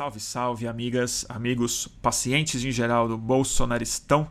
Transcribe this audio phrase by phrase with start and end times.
[0.00, 4.30] Salve, salve, amigas, amigos, pacientes em geral do Bolsonaristão.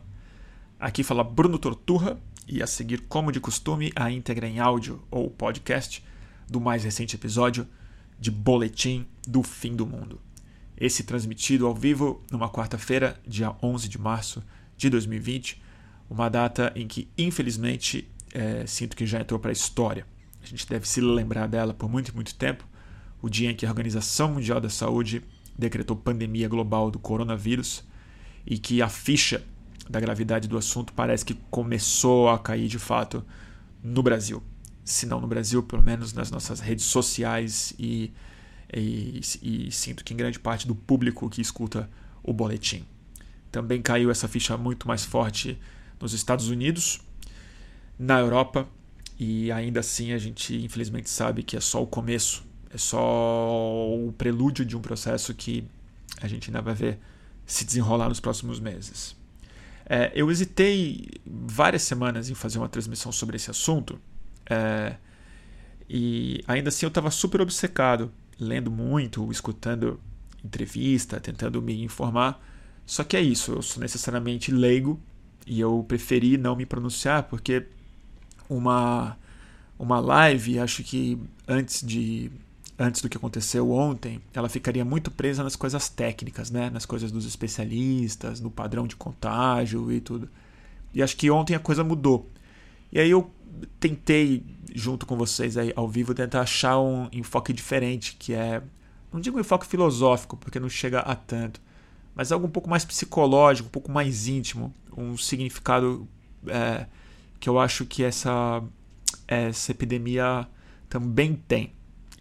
[0.80, 5.30] Aqui fala Bruno Torturra e a seguir, como de costume, a íntegra em áudio ou
[5.30, 6.04] podcast
[6.48, 7.68] do mais recente episódio
[8.18, 10.20] de Boletim do Fim do Mundo.
[10.76, 14.42] Esse transmitido ao vivo numa quarta-feira, dia 11 de março
[14.76, 15.62] de 2020,
[16.10, 20.04] uma data em que, infelizmente, é, sinto que já entrou para a história.
[20.42, 22.68] A gente deve se lembrar dela por muito, muito tempo
[23.22, 25.22] o dia em que a Organização Mundial da Saúde
[25.60, 27.84] decretou pandemia global do coronavírus
[28.44, 29.44] e que a ficha
[29.88, 33.24] da gravidade do assunto parece que começou a cair de fato
[33.82, 34.42] no Brasil.
[34.84, 38.12] Se não no Brasil, pelo menos nas nossas redes sociais e,
[38.74, 41.88] e, e sinto que em grande parte do público que escuta
[42.22, 42.84] o boletim.
[43.52, 45.58] Também caiu essa ficha muito mais forte
[46.00, 47.00] nos Estados Unidos,
[47.98, 48.66] na Europa,
[49.18, 54.12] e ainda assim a gente infelizmente sabe que é só o começo é só o
[54.16, 55.64] prelúdio de um processo que
[56.20, 56.98] a gente ainda vai ver
[57.44, 59.16] se desenrolar nos próximos meses.
[59.84, 64.00] É, eu hesitei várias semanas em fazer uma transmissão sobre esse assunto
[64.48, 64.94] é,
[65.88, 69.98] e ainda assim eu estava super obcecado, lendo muito, escutando
[70.44, 72.40] entrevista, tentando me informar.
[72.86, 75.00] Só que é isso, eu sou necessariamente leigo
[75.44, 77.66] e eu preferi não me pronunciar porque
[78.48, 79.16] uma
[79.76, 82.30] uma live, acho que antes de
[82.80, 86.70] antes do que aconteceu ontem, ela ficaria muito presa nas coisas técnicas, né?
[86.70, 90.30] nas coisas dos especialistas, no padrão de contágio e tudo.
[90.94, 92.26] E acho que ontem a coisa mudou.
[92.90, 93.30] E aí eu
[93.78, 94.42] tentei,
[94.74, 98.62] junto com vocês aí ao vivo, tentar achar um enfoque diferente, que é,
[99.12, 101.60] não digo um enfoque filosófico, porque não chega a tanto,
[102.14, 106.08] mas algo um pouco mais psicológico, um pouco mais íntimo, um significado
[106.46, 106.86] é,
[107.38, 108.62] que eu acho que essa,
[109.28, 110.48] essa epidemia
[110.88, 111.74] também tem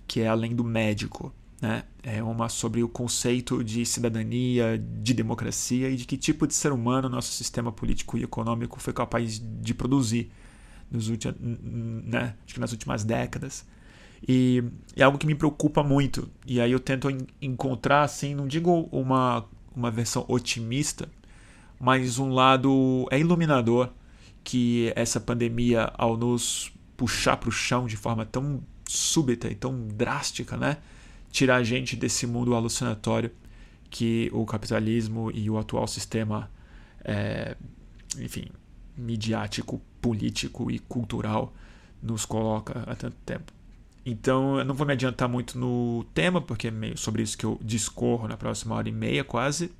[0.09, 1.31] que é além do médico.
[1.61, 1.83] Né?
[2.01, 6.71] É uma sobre o conceito de cidadania, de democracia e de que tipo de ser
[6.71, 10.31] humano nosso sistema político e econômico foi capaz de produzir
[10.89, 12.35] nos últimos, né?
[12.43, 13.65] Acho que nas últimas décadas.
[14.27, 14.63] E
[14.95, 16.27] é algo que me preocupa muito.
[16.45, 17.07] E aí eu tento
[17.41, 21.07] encontrar, assim, não digo uma, uma versão otimista,
[21.79, 23.91] mas um lado é iluminador
[24.43, 29.87] que essa pandemia, ao nos puxar para o chão de forma tão súbita e tão
[29.87, 30.77] drástica, né?
[31.31, 33.31] Tirar a gente desse mundo alucinatório
[33.89, 36.49] que o capitalismo e o atual sistema,
[37.03, 37.55] é,
[38.17, 38.47] enfim,
[38.97, 41.53] midiático, político e cultural
[42.01, 43.53] nos coloca há tanto tempo.
[44.05, 47.45] Então, eu não vou me adiantar muito no tema, porque é meio sobre isso que
[47.45, 49.71] eu discorro na próxima hora e meia, quase.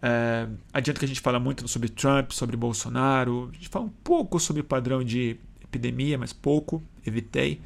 [0.00, 3.94] É, adianta que a gente fala muito sobre Trump, sobre Bolsonaro, a gente fala um
[4.04, 7.60] pouco sobre padrão de epidemia, mas pouco, evitei.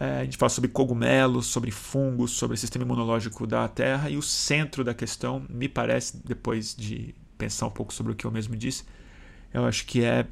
[0.00, 4.16] É, a gente fala sobre cogumelos, sobre fungos, sobre o sistema imunológico da Terra e
[4.16, 8.30] o centro da questão, me parece, depois de pensar um pouco sobre o que eu
[8.30, 8.84] mesmo disse,
[9.52, 10.26] eu acho que é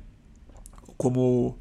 [0.96, 1.58] como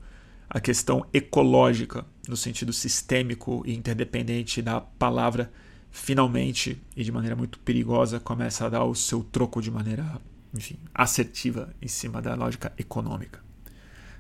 [0.47, 5.51] a questão ecológica, no sentido sistêmico e interdependente da palavra,
[5.89, 10.21] finalmente e de maneira muito perigosa começa a dar o seu troco de maneira,
[10.53, 13.39] enfim, assertiva em cima da lógica econômica.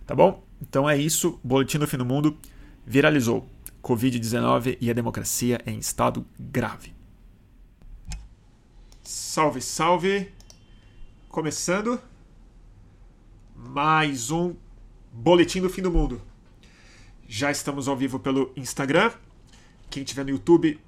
[0.05, 0.43] Tá bom?
[0.61, 1.39] Então é isso.
[1.43, 2.37] Boletim do Fim do Mundo
[2.85, 3.54] viralizou.
[3.85, 6.91] Covid-19 e a democracia em estado grave.
[9.03, 10.33] Salve, salve!
[11.29, 12.01] Começando
[13.55, 14.55] mais um
[15.13, 16.19] Boletim do Fim do Mundo.
[17.27, 19.11] Já estamos ao vivo pelo Instagram.
[19.87, 20.79] Quem estiver no YouTube,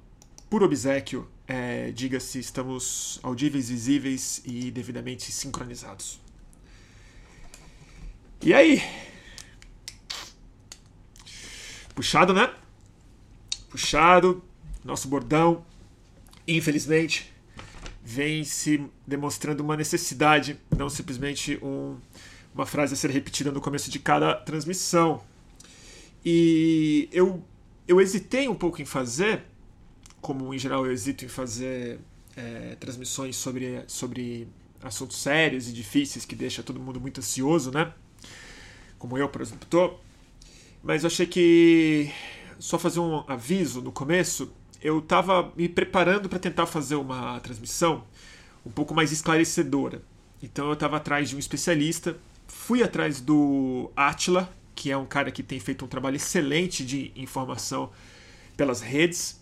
[0.50, 6.20] por obsequio, é, diga se estamos audíveis, visíveis e devidamente sincronizados.
[8.42, 8.82] E aí?
[11.94, 12.52] Puxado, né?
[13.68, 14.42] Puxado,
[14.84, 15.64] nosso bordão,
[16.46, 17.32] infelizmente,
[18.02, 21.96] vem se demonstrando uma necessidade, não simplesmente um,
[22.54, 25.22] uma frase a ser repetida no começo de cada transmissão.
[26.24, 27.44] E eu,
[27.86, 29.42] eu hesitei um pouco em fazer,
[30.20, 32.00] como em geral eu hesito em fazer
[32.36, 34.48] é, transmissões sobre, sobre
[34.82, 37.92] assuntos sérios e difíceis que deixa todo mundo muito ansioso, né?
[38.98, 39.94] Como eu, por exemplo, tô.
[40.82, 42.10] Mas eu achei que
[42.58, 44.52] só fazer um aviso no começo.
[44.82, 48.04] Eu estava me preparando para tentar fazer uma transmissão
[48.64, 50.02] um pouco mais esclarecedora.
[50.42, 52.16] Então eu estava atrás de um especialista,
[52.46, 57.12] fui atrás do Atila, que é um cara que tem feito um trabalho excelente de
[57.16, 57.90] informação
[58.56, 59.40] pelas redes,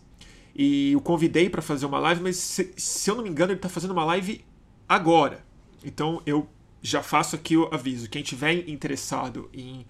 [0.54, 3.58] e o convidei para fazer uma live, mas se, se, eu não me engano ele
[3.58, 4.42] está fazendo uma live
[4.88, 5.44] agora.
[5.84, 6.48] Então eu
[6.80, 8.08] já faço aqui o aviso.
[8.08, 9.84] Quem tiver interessado em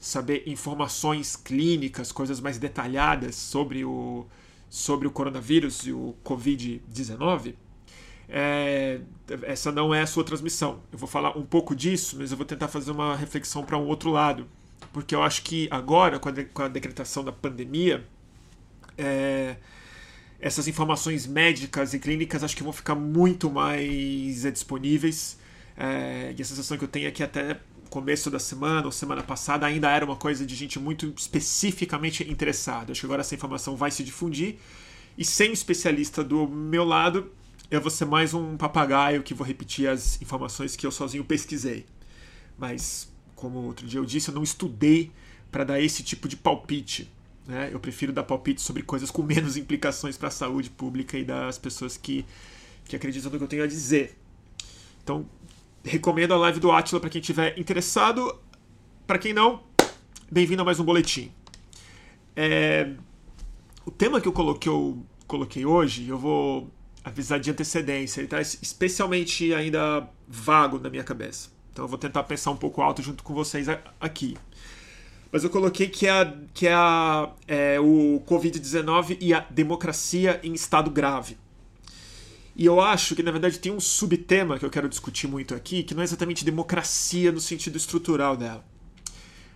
[0.00, 4.26] saber informações clínicas, coisas mais detalhadas sobre o,
[4.68, 7.54] sobre o coronavírus e o Covid-19,
[8.26, 9.00] é,
[9.42, 10.80] essa não é a sua transmissão.
[10.90, 13.86] Eu vou falar um pouco disso, mas eu vou tentar fazer uma reflexão para um
[13.86, 14.48] outro lado.
[14.92, 18.06] Porque eu acho que agora, com a, de, com a decretação da pandemia,
[18.96, 19.56] é,
[20.40, 25.38] essas informações médicas e clínicas acho que vão ficar muito mais é, disponíveis.
[25.76, 27.58] É, e a sensação que eu tenho é que até
[27.90, 32.92] começo da semana ou semana passada ainda era uma coisa de gente muito especificamente interessada.
[32.92, 34.56] Acho que agora essa informação vai se difundir.
[35.18, 37.30] E sem especialista do meu lado,
[37.70, 41.84] eu vou ser mais um papagaio que vou repetir as informações que eu sozinho pesquisei.
[42.56, 45.10] Mas, como outro dia eu disse, eu não estudei
[45.50, 47.10] para dar esse tipo de palpite.
[47.46, 47.70] Né?
[47.72, 51.58] Eu prefiro dar palpite sobre coisas com menos implicações para a saúde pública e das
[51.58, 52.24] pessoas que,
[52.84, 54.16] que acreditam no que eu tenho a dizer.
[55.02, 55.26] Então,
[55.84, 58.38] recomendo a live do Atila para quem tiver interessado.
[59.06, 59.62] Para quem não,
[60.30, 61.32] bem-vindo a mais um boletim.
[62.36, 62.90] É,
[63.84, 66.70] o tema que eu coloquei, eu coloquei hoje, eu vou
[67.04, 68.20] avisar de antecedência.
[68.20, 71.50] Ele está especialmente ainda vago na minha cabeça.
[71.72, 73.66] Então eu vou tentar pensar um pouco alto junto com vocês
[74.00, 74.36] aqui.
[75.32, 80.52] Mas eu coloquei que é, que é, a, é o Covid-19 e a democracia em
[80.52, 81.36] estado grave.
[82.54, 85.82] E eu acho que, na verdade, tem um subtema que eu quero discutir muito aqui,
[85.82, 88.64] que não é exatamente democracia no sentido estrutural dela,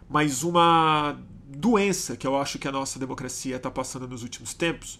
[0.08, 4.98] mas uma doença que eu acho que a nossa democracia está passando nos últimos tempos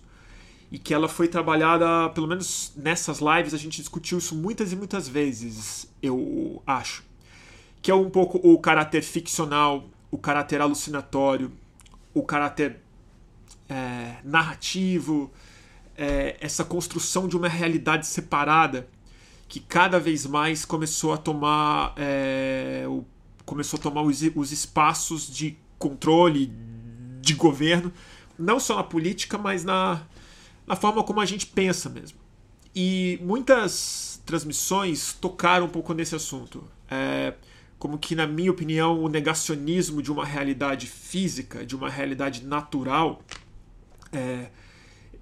[0.71, 4.77] e que ela foi trabalhada, pelo menos nessas lives, a gente discutiu isso muitas e
[4.77, 7.05] muitas vezes, eu acho.
[7.81, 11.53] Que é um pouco o caráter ficcional, o caráter alucinatório,
[12.13, 12.81] o caráter
[13.69, 15.31] é, narrativo,
[15.97, 18.89] é, essa construção de uma realidade separada
[19.49, 23.05] que cada vez mais começou a tomar é, o,
[23.45, 26.53] começou a tomar os, os espaços de controle
[27.21, 27.93] de governo
[28.39, 30.03] não só na política mas na,
[30.67, 32.19] na forma como a gente pensa mesmo.
[32.75, 36.65] E muitas transmissões tocaram um pouco nesse assunto.
[36.91, 37.35] É,
[37.79, 43.23] como que na minha opinião o negacionismo de uma realidade física de uma realidade natural
[44.13, 44.49] é,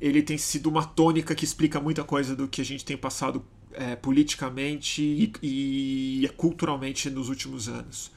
[0.03, 3.45] ele tem sido uma tônica que explica muita coisa do que a gente tem passado
[3.73, 8.11] é, politicamente e, e, culturalmente nos últimos anos.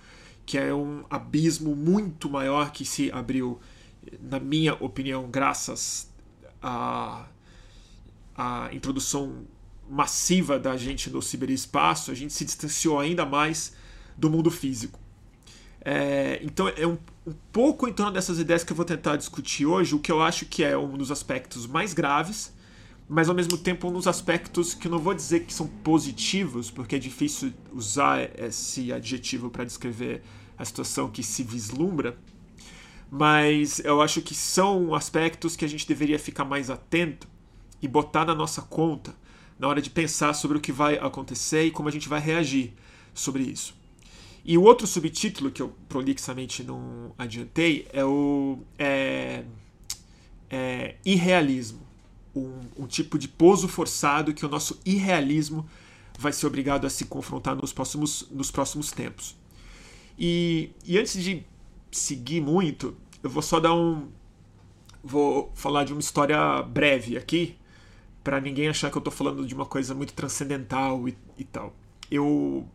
[0.48, 3.60] Que é um abismo muito maior que se abriu,
[4.20, 6.12] na minha opinião, graças
[6.60, 7.28] à,
[8.36, 9.46] à introdução
[9.88, 13.76] massiva da gente no ciberespaço, a gente se distanciou ainda mais
[14.18, 15.00] do mundo físico.
[15.82, 19.66] É, então é um, um, pouco em torno dessas ideias que eu vou tentar discutir
[19.66, 22.54] hoje, o que eu acho que é um dos aspectos mais graves,
[23.08, 26.72] mas ao mesmo tempo um dos aspectos que eu não vou dizer que são positivos,
[26.72, 30.24] porque é difícil usar esse adjetivo para descrever
[30.58, 32.18] a situação que se vislumbra,
[33.12, 37.28] mas eu acho que são aspectos que a gente deveria ficar mais atento
[37.82, 39.14] e botar na nossa conta
[39.58, 42.74] na hora de pensar sobre o que vai acontecer e como a gente vai reagir
[43.14, 43.74] sobre isso.
[44.48, 49.44] E o outro subtítulo que eu prolixamente não adiantei é o é,
[50.52, 51.80] é irrealismo.
[52.36, 55.66] Um, um, tipo de pouso forçado que o nosso irrealismo
[56.20, 59.36] vai ser obrigado a se confrontar nos próximos, nos próximos tempos.
[60.20, 61.44] E, e antes de
[61.92, 64.08] seguir muito, eu vou só dar um.
[65.04, 67.56] Vou falar de uma história breve aqui,
[68.24, 71.74] para ninguém achar que eu estou falando de uma coisa muito transcendental e, e tal.
[72.12, 72.68] Eu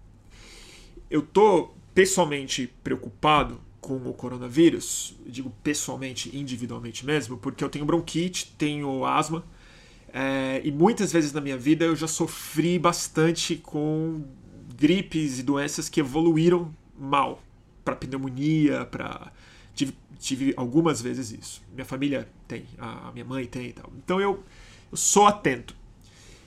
[1.10, 8.54] eu tô pessoalmente preocupado com o coronavírus, digo pessoalmente, individualmente mesmo, porque eu tenho bronquite,
[8.56, 9.44] tenho asma,
[10.12, 14.24] é, e muitas vezes na minha vida eu já sofri bastante com
[14.76, 17.42] gripes e doenças que evoluíram mal,
[17.84, 19.32] para pneumonia, para
[19.74, 21.62] tive, tive algumas vezes isso.
[21.72, 23.90] Minha família tem, a minha mãe tem e tal.
[23.96, 24.42] Então eu,
[24.90, 25.74] eu sou atento.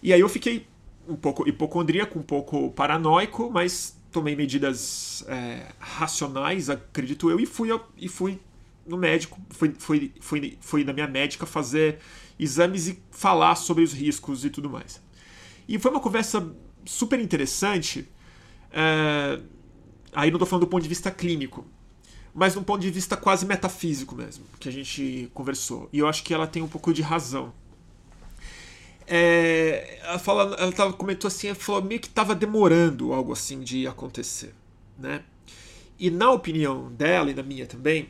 [0.02, 0.68] E aí eu fiquei
[1.08, 7.70] um pouco hipocondríaco, um pouco paranoico, mas tomei medidas é, racionais, acredito eu, e fui,
[7.98, 8.40] e fui
[8.86, 12.00] no médico, fui, fui, fui, fui na minha médica fazer
[12.40, 15.02] exames e falar sobre os riscos e tudo mais.
[15.68, 16.56] E foi uma conversa
[16.86, 18.08] super interessante.
[18.72, 19.40] É,
[20.14, 21.66] aí não estou falando do ponto de vista clínico,
[22.34, 25.90] mas do ponto de vista quase metafísico mesmo, que a gente conversou.
[25.92, 27.54] E eu acho que ela tem um pouco de razão.
[29.08, 33.62] É, ela, fala, ela tava, comentou assim, ela falou meio que estava demorando algo assim
[33.62, 34.54] de acontecer,
[34.98, 35.24] né?
[36.00, 38.10] E na opinião dela e na minha também,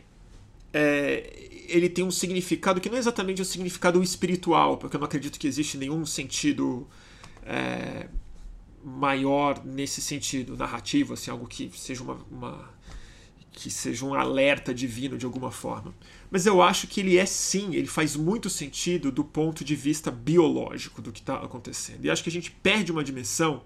[0.71, 5.05] é, ele tem um significado que não é exatamente um significado espiritual, porque eu não
[5.05, 6.87] acredito que existe nenhum sentido
[7.45, 8.07] é,
[8.83, 12.73] maior nesse sentido narrativo, assim, algo que seja uma, uma
[13.51, 15.93] que seja um alerta divino de alguma forma.
[16.33, 20.09] Mas eu acho que ele é sim, ele faz muito sentido do ponto de vista
[20.09, 22.03] biológico do que está acontecendo.
[22.03, 23.61] E acho que a gente perde uma dimensão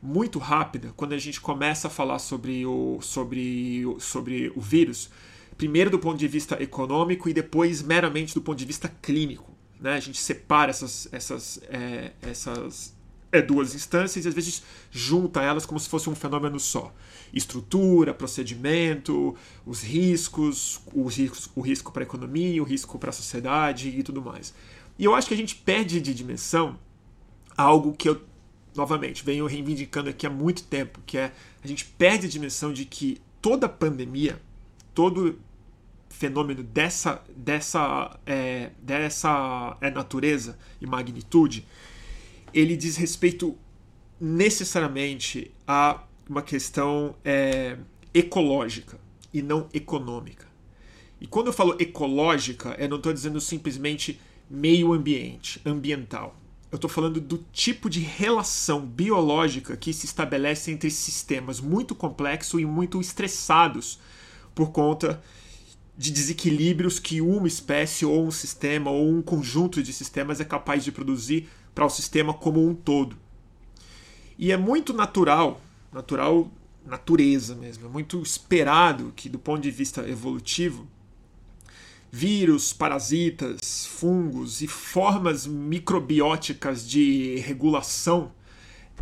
[0.00, 5.10] muito rápida quando a gente começa a falar sobre o, sobre, sobre o vírus,
[5.58, 9.52] primeiro do ponto de vista econômico e depois meramente do ponto de vista clínico.
[9.80, 9.94] Né?
[9.94, 12.95] A gente separa essas, essas, é, essas
[13.36, 16.92] é, duas instâncias e às vezes junta elas como se fosse um fenômeno só.
[17.32, 23.12] Estrutura, procedimento, os riscos, os riscos o risco para a economia, o risco para a
[23.12, 24.54] sociedade e tudo mais.
[24.98, 26.78] E eu acho que a gente perde de dimensão
[27.56, 28.20] algo que eu,
[28.74, 32.84] novamente, venho reivindicando aqui há muito tempo, que é a gente perde a dimensão de
[32.84, 34.40] que toda pandemia,
[34.94, 35.38] todo
[36.08, 41.66] fenômeno dessa, dessa, é, dessa é, natureza e magnitude,
[42.52, 43.56] ele diz respeito
[44.20, 47.76] necessariamente a uma questão é,
[48.12, 48.98] ecológica
[49.32, 50.46] e não econômica.
[51.20, 56.36] E quando eu falo ecológica, eu não estou dizendo simplesmente meio ambiente, ambiental.
[56.70, 62.60] Eu estou falando do tipo de relação biológica que se estabelece entre sistemas muito complexos
[62.60, 63.98] e muito estressados
[64.54, 65.22] por conta
[65.96, 70.84] de desequilíbrios que uma espécie ou um sistema ou um conjunto de sistemas é capaz
[70.84, 73.16] de produzir para o sistema como um todo.
[74.38, 75.60] E é muito natural,
[75.92, 76.50] natural,
[76.84, 80.88] natureza mesmo, é muito esperado que, do ponto de vista evolutivo,
[82.10, 88.32] vírus, parasitas, fungos e formas microbióticas de regulação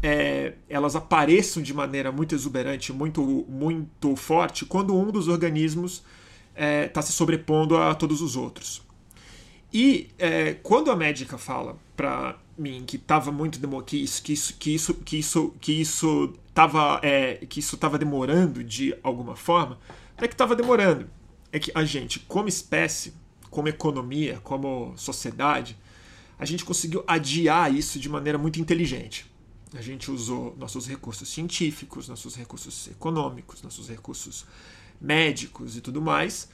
[0.03, 6.03] é, elas apareçam de maneira muito exuberante, muito, muito forte, quando um dos organismos
[6.53, 8.83] está é, tá se sobrepondo a todos os outros.
[9.73, 14.55] E é, quando a médica fala para mim que estava muito que isso que isso
[14.55, 19.79] que isso que isso que isso estava é, que isso estava demorando de alguma forma,
[20.17, 21.09] é que estava demorando,
[21.53, 23.13] é que a gente como espécie,
[23.51, 25.77] como economia, como sociedade,
[26.39, 29.31] a gente conseguiu adiar isso de maneira muito inteligente.
[29.75, 34.47] A gente usou nossos recursos científicos, nossos recursos econômicos, nossos recursos
[35.01, 36.49] médicos e tudo mais,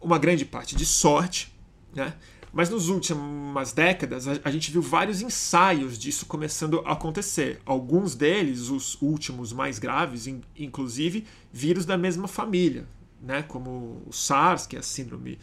[0.00, 1.52] uma grande parte de sorte,
[1.92, 2.14] né?
[2.52, 7.60] Mas nas últimas décadas, a, gente viu vários ensaios disso começando a acontecer.
[7.64, 10.26] Alguns deles, os últimos mais graves,
[10.58, 12.86] inclusive vírus da mesma família,
[13.22, 13.42] né?
[13.42, 15.38] como o SARS, que é a síndrome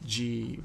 [0.00, 0.58] de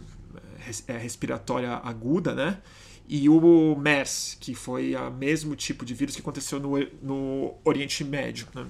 [0.88, 2.62] é, respiratória aguda, né?
[3.08, 8.06] e o MERS, que foi o mesmo tipo de vírus que aconteceu no, no Oriente
[8.06, 8.48] Médio.
[8.56, 8.66] Né?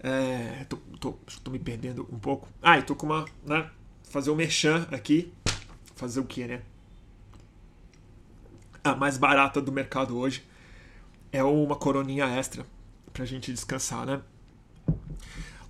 [0.00, 1.12] É, tô, tô,
[1.44, 2.48] tô, me perdendo um pouco.
[2.60, 3.24] Ah, e tô com uma.
[3.46, 3.70] Né,
[4.02, 5.32] fazer um merchan aqui
[5.94, 6.62] fazer o que, né?
[8.82, 10.44] A mais barata do mercado hoje
[11.30, 12.66] é uma coroninha extra
[13.12, 14.20] pra gente descansar, né?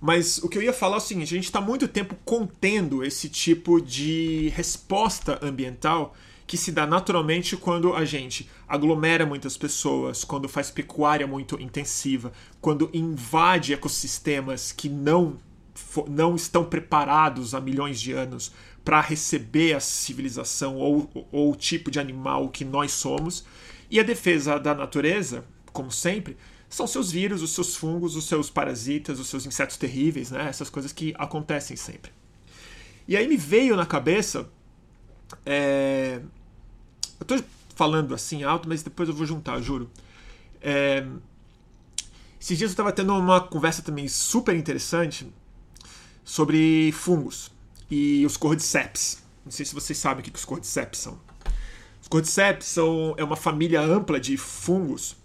[0.01, 3.03] Mas o que eu ia falar é o seguinte: a gente está muito tempo contendo
[3.03, 6.13] esse tipo de resposta ambiental
[6.45, 12.33] que se dá naturalmente quando a gente aglomera muitas pessoas, quando faz pecuária muito intensiva,
[12.59, 15.37] quando invade ecossistemas que não,
[16.09, 18.51] não estão preparados há milhões de anos
[18.83, 23.45] para receber a civilização ou, ou o tipo de animal que nós somos.
[23.89, 26.37] E a defesa da natureza, como sempre,
[26.69, 30.47] são seus vírus, os seus fungos, os seus parasitas, os seus insetos terríveis, né?
[30.49, 32.11] essas coisas que acontecem sempre.
[33.07, 34.49] E aí me veio na cabeça.
[35.45, 36.19] É...
[37.19, 37.43] Eu estou
[37.75, 39.89] falando assim alto, mas depois eu vou juntar, juro.
[40.61, 41.05] É...
[42.39, 45.31] Esses dias eu estava tendo uma conversa também super interessante
[46.25, 47.53] sobre fungos
[47.89, 49.23] e os cordyceps.
[49.43, 51.19] Não sei se vocês sabem o que os cordyceps são.
[52.01, 55.15] Os cordyceps são, é uma família ampla de fungos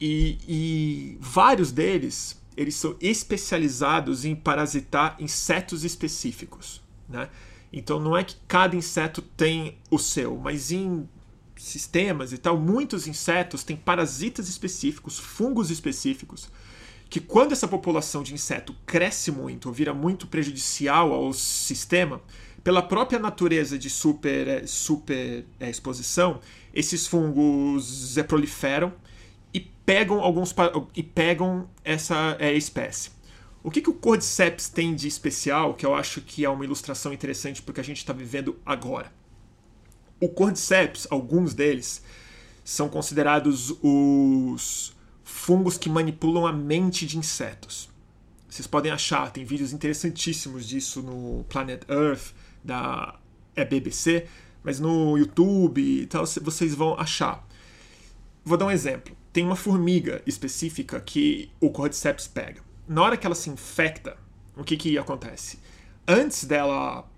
[0.00, 6.80] e, e vários deles eles são especializados em parasitar insetos específicos.
[7.08, 7.28] Né?
[7.72, 11.08] Então não é que cada inseto tem o seu, mas em
[11.56, 16.50] sistemas e tal, muitos insetos têm parasitas específicos, fungos específicos,
[17.12, 22.22] que quando essa população de inseto cresce muito vira muito prejudicial ao sistema,
[22.64, 26.40] pela própria natureza de super, eh, super é, exposição,
[26.72, 28.94] esses fungos é, proliferam
[29.52, 30.54] e pegam alguns
[30.96, 33.10] e pegam essa é, espécie.
[33.62, 37.12] O que, que o Cordyceps tem de especial, que eu acho que é uma ilustração
[37.12, 39.12] interessante porque a gente está vivendo agora?
[40.18, 42.02] O Cordyceps, alguns deles,
[42.64, 44.94] são considerados os
[45.32, 47.90] fungos que manipulam a mente de insetos.
[48.48, 53.18] Vocês podem achar, tem vídeos interessantíssimos disso no Planet Earth da
[53.56, 54.28] é BBC,
[54.62, 57.44] mas no YouTube e tal vocês vão achar.
[58.44, 59.16] Vou dar um exemplo.
[59.32, 62.60] Tem uma formiga específica que o Cordyceps pega.
[62.86, 64.16] Na hora que ela se infecta,
[64.54, 65.58] o que que acontece?
[66.06, 67.08] Antes dela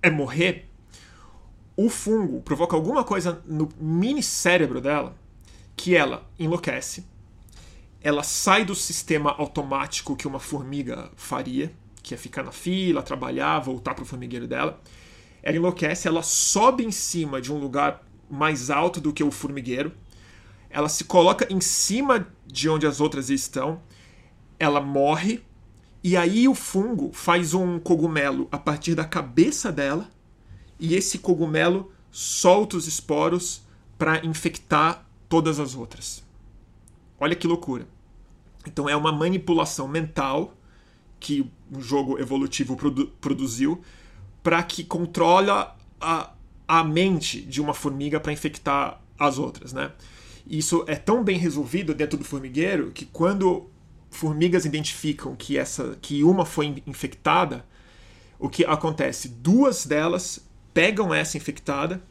[0.00, 0.66] é morrer,
[1.76, 5.14] o fungo provoca alguma coisa no mini cérebro dela
[5.76, 7.04] que ela enlouquece,
[8.00, 13.60] ela sai do sistema automático que uma formiga faria, que é ficar na fila, trabalhar,
[13.60, 14.80] voltar para o formigueiro dela.
[15.42, 19.92] Ela enlouquece, ela sobe em cima de um lugar mais alto do que o formigueiro,
[20.70, 23.80] ela se coloca em cima de onde as outras estão,
[24.58, 25.42] ela morre,
[26.02, 30.08] e aí o fungo faz um cogumelo a partir da cabeça dela,
[30.80, 33.62] e esse cogumelo solta os esporos
[33.98, 36.22] para infectar todas as outras.
[37.18, 37.88] Olha que loucura.
[38.66, 40.54] Então é uma manipulação mental
[41.18, 43.80] que um jogo evolutivo produ produziu
[44.42, 46.34] para que controla a,
[46.68, 49.92] a mente de uma formiga para infectar as outras, né?
[50.46, 53.70] Isso é tão bem resolvido dentro do formigueiro que quando
[54.10, 57.64] formigas identificam que essa que uma foi infectada,
[58.38, 59.30] o que acontece?
[59.30, 62.02] Duas delas pegam essa infectada,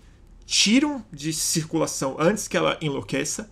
[0.51, 3.50] tiram de circulação antes que ela enlouqueça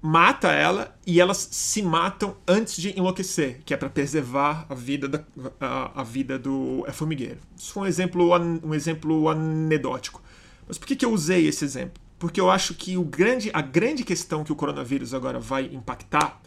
[0.00, 5.06] mata ela e elas se matam antes de enlouquecer, que é para preservar a vida,
[5.06, 5.22] da,
[5.60, 7.38] a, a, vida do é formigueiro.
[7.54, 8.30] Isso foi um exemplo,
[8.64, 10.22] um exemplo anedótico.
[10.66, 12.02] Mas por que, que eu usei esse exemplo?
[12.18, 16.40] Porque eu acho que o grande, a grande questão que o coronavírus agora vai impactar,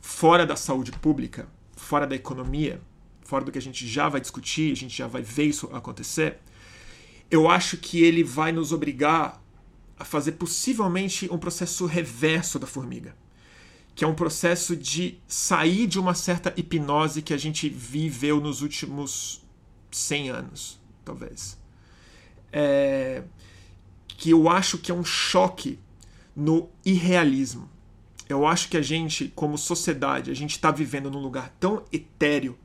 [0.00, 2.80] fora da saúde pública, fora da economia,
[3.24, 6.38] fora do que a gente já vai discutir, a gente já vai ver isso acontecer,
[7.32, 9.42] eu acho que ele vai nos obrigar
[9.98, 13.16] a fazer possivelmente um processo reverso da formiga,
[13.94, 18.60] que é um processo de sair de uma certa hipnose que a gente viveu nos
[18.60, 19.42] últimos
[19.90, 21.58] 100 anos, talvez.
[22.52, 23.24] É,
[24.08, 25.78] que eu acho que é um choque
[26.36, 27.70] no irrealismo.
[28.28, 32.58] Eu acho que a gente, como sociedade, a gente está vivendo num lugar tão etéreo,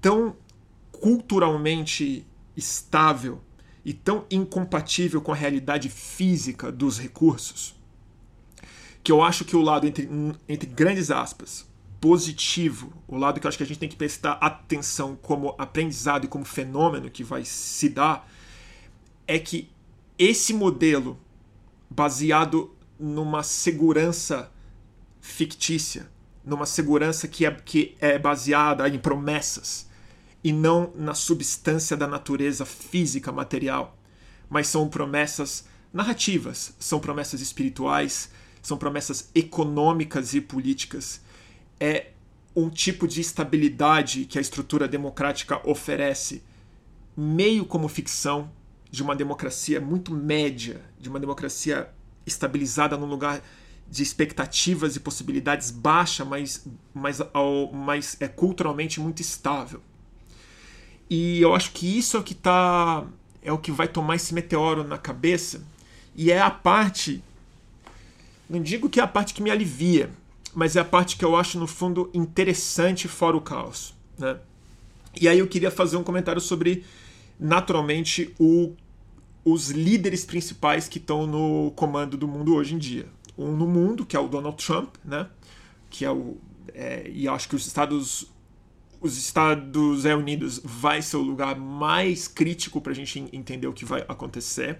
[0.00, 0.36] tão
[0.90, 2.26] culturalmente
[2.60, 3.42] estável,
[3.84, 7.74] e tão incompatível com a realidade física dos recursos
[9.02, 10.08] que eu acho que o lado, entre,
[10.48, 11.66] entre grandes aspas,
[12.00, 16.24] positivo, o lado que eu acho que a gente tem que prestar atenção como aprendizado
[16.24, 18.28] e como fenômeno que vai se dar,
[19.26, 19.70] é que
[20.18, 21.18] esse modelo
[21.88, 24.50] baseado numa segurança
[25.20, 26.10] fictícia,
[26.44, 29.88] numa segurança que é, que é baseada em promessas,
[30.42, 33.96] e não na substância da natureza física material,
[34.48, 38.30] mas são promessas narrativas, são promessas espirituais,
[38.62, 41.20] são promessas econômicas e políticas.
[41.78, 42.08] É
[42.54, 46.42] um tipo de estabilidade que a estrutura democrática oferece,
[47.16, 48.50] meio como ficção
[48.90, 51.88] de uma democracia muito média, de uma democracia
[52.26, 53.42] estabilizada num lugar
[53.88, 57.20] de expectativas e possibilidades baixa, mas, mas,
[57.72, 59.82] mas é culturalmente muito estável.
[61.10, 63.04] E eu acho que isso é o que tá.
[63.42, 65.62] É o que vai tomar esse meteoro na cabeça.
[66.14, 67.22] E é a parte.
[68.48, 70.10] Não digo que é a parte que me alivia,
[70.54, 73.94] mas é a parte que eu acho, no fundo, interessante fora o caos.
[74.18, 74.38] Né?
[75.20, 76.84] E aí eu queria fazer um comentário sobre,
[77.38, 78.72] naturalmente, o,
[79.44, 83.06] os líderes principais que estão no comando do mundo hoje em dia.
[83.38, 85.26] Um no mundo, que é o Donald Trump, né?
[85.90, 86.36] que é o.
[86.72, 88.26] É, e acho que os Estados
[89.00, 93.84] os Estados Unidos vai ser o lugar mais crítico para a gente entender o que
[93.84, 94.78] vai acontecer,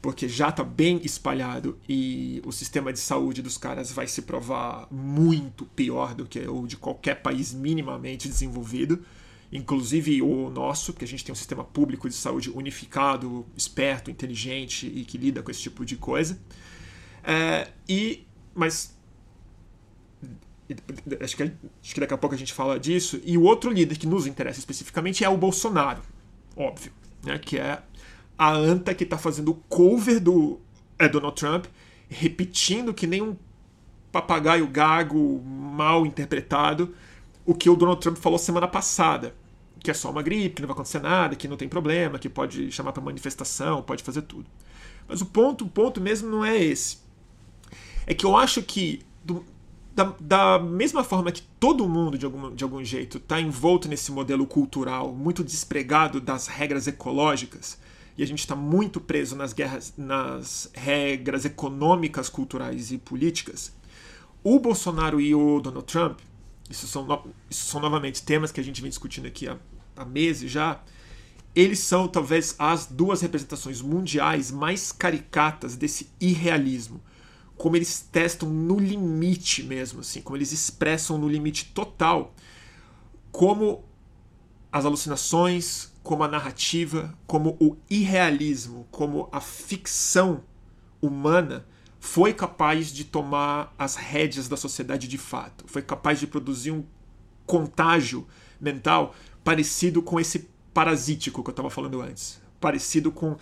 [0.00, 4.86] porque já está bem espalhado e o sistema de saúde dos caras vai se provar
[4.90, 9.04] muito pior do que o de qualquer país minimamente desenvolvido,
[9.52, 14.86] inclusive o nosso, porque a gente tem um sistema público de saúde unificado, esperto, inteligente
[14.86, 16.38] e que lida com esse tipo de coisa.
[17.22, 18.93] É, e mas
[21.20, 23.20] acho que, acho que daqui a pouco a gente fala disso.
[23.24, 26.02] E o outro líder que nos interessa especificamente é o Bolsonaro,
[26.56, 27.38] óbvio, né?
[27.38, 27.82] que é
[28.38, 30.58] a anta que está fazendo o cover do
[30.98, 31.66] é, Donald Trump,
[32.08, 33.36] repetindo que nem um
[34.10, 36.94] papagaio gago mal interpretado
[37.44, 39.34] o que o Donald Trump falou semana passada,
[39.80, 42.28] que é só uma gripe, que não vai acontecer nada, que não tem problema, que
[42.28, 44.46] pode chamar para manifestação, pode fazer tudo.
[45.06, 46.98] Mas o ponto, o ponto mesmo não é esse.
[48.06, 49.44] É que eu acho que do,
[49.94, 54.10] da, da mesma forma que todo mundo, de algum, de algum jeito, está envolto nesse
[54.10, 57.78] modelo cultural muito despregado das regras ecológicas,
[58.18, 63.72] e a gente está muito preso nas guerras, nas regras econômicas, culturais e políticas,
[64.42, 66.18] o Bolsonaro e o Donald Trump,
[66.68, 67.06] isso são,
[67.48, 69.56] isso são novamente temas que a gente vem discutindo aqui há,
[69.96, 70.82] há meses já,
[71.54, 77.00] eles são talvez as duas representações mundiais mais caricatas desse irrealismo
[77.56, 82.34] como eles testam no limite mesmo, assim, como eles expressam no limite total
[83.34, 83.84] como
[84.70, 90.44] as alucinações, como a narrativa, como o irrealismo, como a ficção
[91.02, 91.66] humana
[91.98, 96.84] foi capaz de tomar as rédeas da sociedade de fato, foi capaz de produzir um
[97.44, 98.24] contágio
[98.60, 103.36] mental parecido com esse parasítico que eu estava falando antes, parecido com,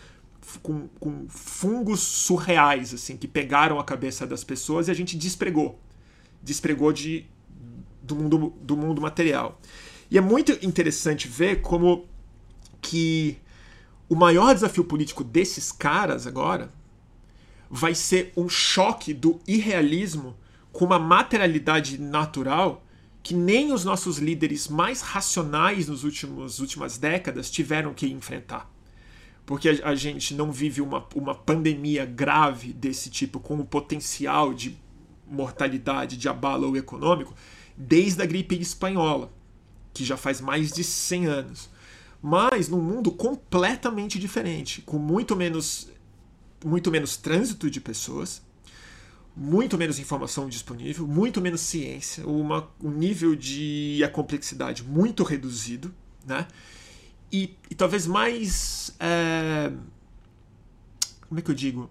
[0.62, 5.78] com, com, fungos surreais assim que pegaram a cabeça das pessoas e a gente despregou,
[6.42, 7.26] despregou de,
[8.02, 9.60] do mundo, do mundo material.
[10.10, 12.06] E é muito interessante ver como
[12.80, 13.38] que
[14.08, 16.70] o maior desafio político desses caras agora
[17.70, 20.36] vai ser um choque do irrealismo
[20.70, 22.84] com uma materialidade natural
[23.22, 28.71] que nem os nossos líderes mais racionais nos últimos últimas décadas tiveram que enfrentar.
[29.52, 34.78] Porque a, gente não vive uma, uma pandemia grave desse tipo com o potencial de
[35.26, 37.34] mortalidade, de abalo econômico,
[37.76, 39.30] desde a gripe espanhola,
[39.92, 41.68] que já faz mais de 100 anos.
[42.22, 45.90] Mas num mundo completamente diferente, com muito menos
[46.64, 48.40] muito menos trânsito de pessoas,
[49.36, 55.94] muito menos informação disponível, muito menos ciência, uma, um nível de a complexidade muito reduzido,
[56.24, 56.48] né?
[57.32, 58.94] E, e talvez mais.
[59.00, 59.72] É...
[61.28, 61.90] Como é que eu digo?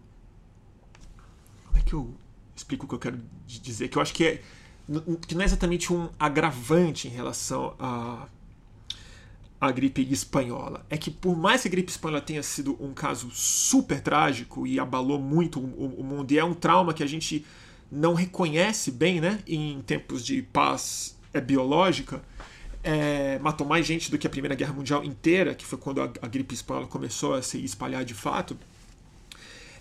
[1.65, 2.13] Como é que eu
[2.55, 3.87] explico o que eu quero dizer?
[3.87, 4.41] Que eu acho que, é,
[5.27, 8.27] que não é exatamente um agravante em relação a
[9.61, 13.29] a gripe espanhola é que, por mais que a gripe espanhola tenha sido um caso
[13.29, 17.45] super trágico e abalou muito o, o mundo, e é um trauma que a gente
[17.91, 22.23] não reconhece bem né, em tempos de paz é, biológica,
[22.83, 26.11] é, matou mais gente do que a Primeira Guerra Mundial inteira, que foi quando a,
[26.21, 28.57] a gripe espanhola começou a se espalhar de fato.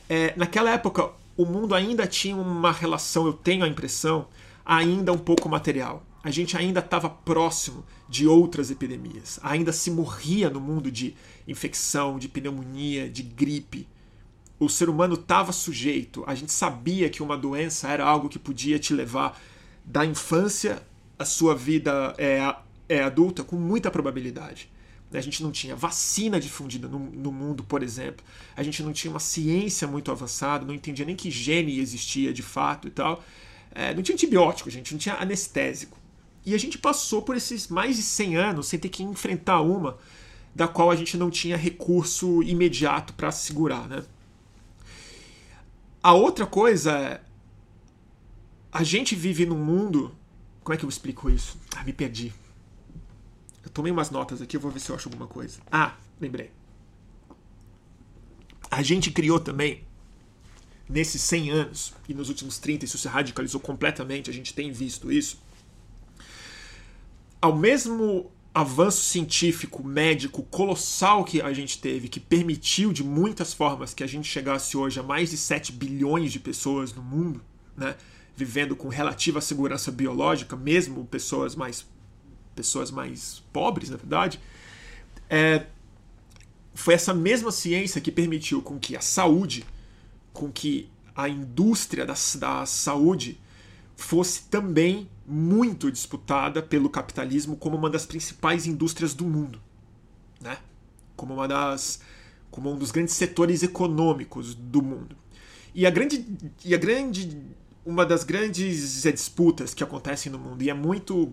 [0.08, 4.26] É, naquela época, o mundo ainda tinha uma relação, eu tenho a impressão,
[4.64, 9.40] ainda um pouco material a gente ainda estava próximo de outras epidemias.
[9.42, 11.14] Ainda se morria no mundo de
[11.48, 13.88] infecção, de pneumonia, de gripe.
[14.58, 16.22] O ser humano estava sujeito.
[16.26, 19.40] A gente sabia que uma doença era algo que podia te levar
[19.84, 20.82] da infância
[21.18, 22.54] à sua vida é,
[22.90, 24.68] é adulta com muita probabilidade.
[25.12, 28.24] A gente não tinha vacina difundida no, no, mundo, por exemplo.
[28.56, 32.42] A gente não tinha uma ciência muito avançada, não entendia nem que gene existia de
[32.42, 33.22] fato e tal.
[33.72, 35.96] É, não tinha antibiótico, gente não tinha anestésico.
[36.44, 39.96] E a gente passou por esses mais de 100 anos sem ter que enfrentar uma
[40.54, 44.02] da qual a gente não tinha recurso imediato para segurar, né?
[46.02, 47.20] A outra coisa é
[48.72, 50.14] a gente vive num mundo,
[50.62, 51.58] como é que eu explico isso?
[51.76, 52.32] Ah, me perdi.
[53.70, 55.60] Eu tomei umas notas aqui, eu vou ver se eu acho alguma coisa.
[55.70, 56.50] Ah, lembrei.
[58.68, 59.84] A gente criou também
[60.88, 65.10] nesses 100 anos e nos últimos 30 isso se radicalizou completamente, a gente tem visto
[65.12, 65.40] isso
[67.40, 73.94] ao mesmo avanço científico, médico colossal que a gente teve, que permitiu de muitas formas
[73.94, 77.40] que a gente chegasse hoje a mais de 7 bilhões de pessoas no mundo,
[77.76, 77.94] né,
[78.36, 81.86] vivendo com relativa segurança biológica, mesmo pessoas mais
[82.60, 84.38] pessoas mais pobres, na verdade,
[85.30, 85.64] é,
[86.74, 89.64] foi essa mesma ciência que permitiu com que a saúde,
[90.30, 93.40] com que a indústria da, da saúde
[93.96, 99.58] fosse também muito disputada pelo capitalismo como uma das principais indústrias do mundo,
[100.40, 100.58] né?
[101.16, 102.00] Como uma das
[102.50, 105.16] como um dos grandes setores econômicos do mundo.
[105.72, 106.26] E a grande
[106.64, 107.40] e a grande
[107.86, 111.32] uma das grandes disputas que acontecem no mundo e é muito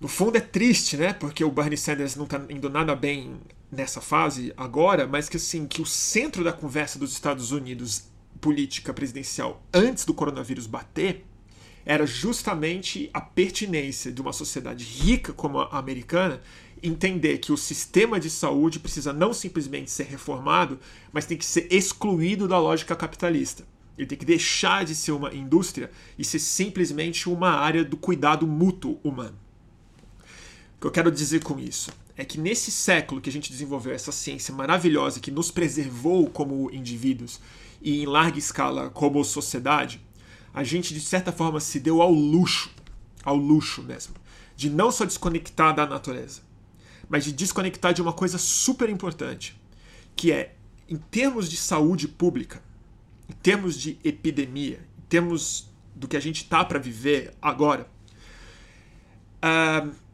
[0.00, 1.12] no fundo é triste, né?
[1.12, 3.40] Porque o Bernie Sanders não está indo nada bem
[3.72, 8.04] nessa fase agora, mas que assim que o centro da conversa dos Estados Unidos
[8.40, 11.24] política presidencial antes do coronavírus bater
[11.84, 16.42] era justamente a pertinência de uma sociedade rica como a americana
[16.82, 20.78] entender que o sistema de saúde precisa não simplesmente ser reformado,
[21.12, 23.64] mas tem que ser excluído da lógica capitalista.
[23.96, 28.46] Ele tem que deixar de ser uma indústria e ser simplesmente uma área do cuidado
[28.46, 29.45] mútuo humano.
[30.76, 33.94] O que eu quero dizer com isso é que nesse século que a gente desenvolveu
[33.94, 37.40] essa ciência maravilhosa que nos preservou como indivíduos
[37.80, 40.00] e em larga escala como sociedade,
[40.52, 42.70] a gente de certa forma se deu ao luxo,
[43.24, 44.14] ao luxo mesmo,
[44.54, 46.42] de não só desconectar da natureza,
[47.08, 49.58] mas de desconectar de uma coisa super importante,
[50.14, 50.56] que é
[50.88, 52.62] em termos de saúde pública,
[53.28, 57.88] em termos de epidemia, em termos do que a gente tá para viver agora,
[59.42, 60.05] uh,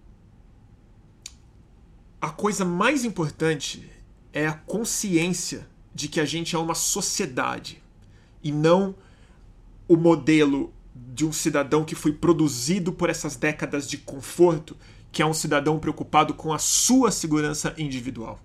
[2.23, 3.91] a coisa mais importante
[4.33, 7.83] é a consciência de que a gente é uma sociedade
[8.45, 8.95] e não
[9.89, 14.77] o modelo de um cidadão que foi produzido por essas décadas de conforto
[15.11, 18.39] que é um cidadão preocupado com a sua segurança individual.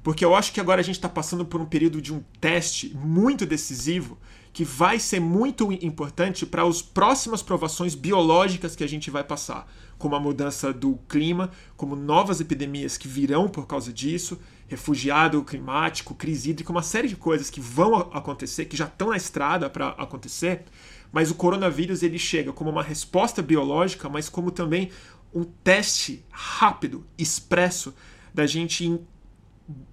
[0.00, 2.94] Porque eu acho que agora a gente está passando por um período de um teste
[2.94, 4.16] muito decisivo
[4.58, 9.72] que vai ser muito importante para as próximas provações biológicas que a gente vai passar,
[9.96, 16.12] como a mudança do clima, como novas epidemias que virão por causa disso, refugiado climático,
[16.12, 19.90] crise hídrica, uma série de coisas que vão acontecer, que já estão na estrada para
[19.90, 20.64] acontecer,
[21.12, 24.90] mas o coronavírus ele chega como uma resposta biológica, mas como também
[25.32, 27.94] um teste rápido, expresso,
[28.34, 29.00] da gente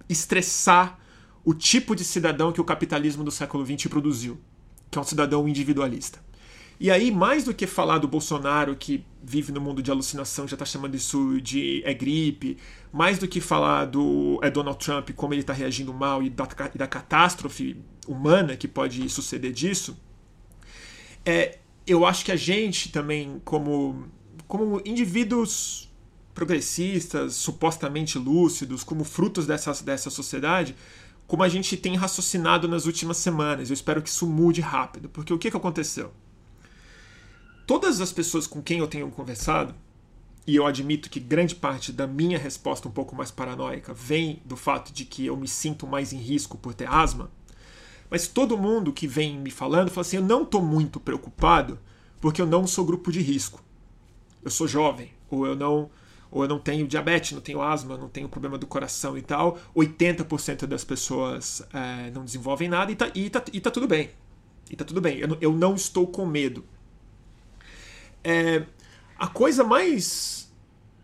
[0.08, 0.98] estressar
[1.44, 4.40] o tipo de cidadão que o capitalismo do século XX produziu,
[4.96, 6.18] que é um cidadão individualista.
[6.80, 10.54] E aí, mais do que falar do Bolsonaro que vive no mundo de alucinação, já
[10.54, 12.56] está chamando isso de é gripe,
[12.92, 16.48] mais do que falar do é Donald Trump, como ele está reagindo mal e da,
[16.74, 19.96] e da catástrofe humana que pode suceder disso,
[21.24, 24.06] é, eu acho que a gente também, como,
[24.46, 25.90] como indivíduos
[26.34, 30.76] progressistas, supostamente lúcidos, como frutos dessa, dessa sociedade,
[31.26, 33.68] como a gente tem raciocinado nas últimas semanas.
[33.68, 36.12] Eu espero que isso mude rápido, porque o que, que aconteceu?
[37.66, 39.74] Todas as pessoas com quem eu tenho conversado,
[40.46, 44.56] e eu admito que grande parte da minha resposta um pouco mais paranoica vem do
[44.56, 47.28] fato de que eu me sinto mais em risco por ter asma,
[48.08, 51.78] mas todo mundo que vem me falando fala assim: eu não estou muito preocupado
[52.20, 53.60] porque eu não sou grupo de risco.
[54.44, 55.90] Eu sou jovem, ou eu não
[56.36, 59.58] ou eu não tenho diabetes, não tenho asma, não tenho problema do coração e tal.
[59.74, 64.10] 80% das pessoas é, não desenvolvem nada e tá, e, tá, e tá tudo bem.
[64.70, 65.16] E tá tudo bem.
[65.16, 66.62] Eu, eu não estou com medo.
[68.22, 68.64] É,
[69.18, 70.52] a coisa mais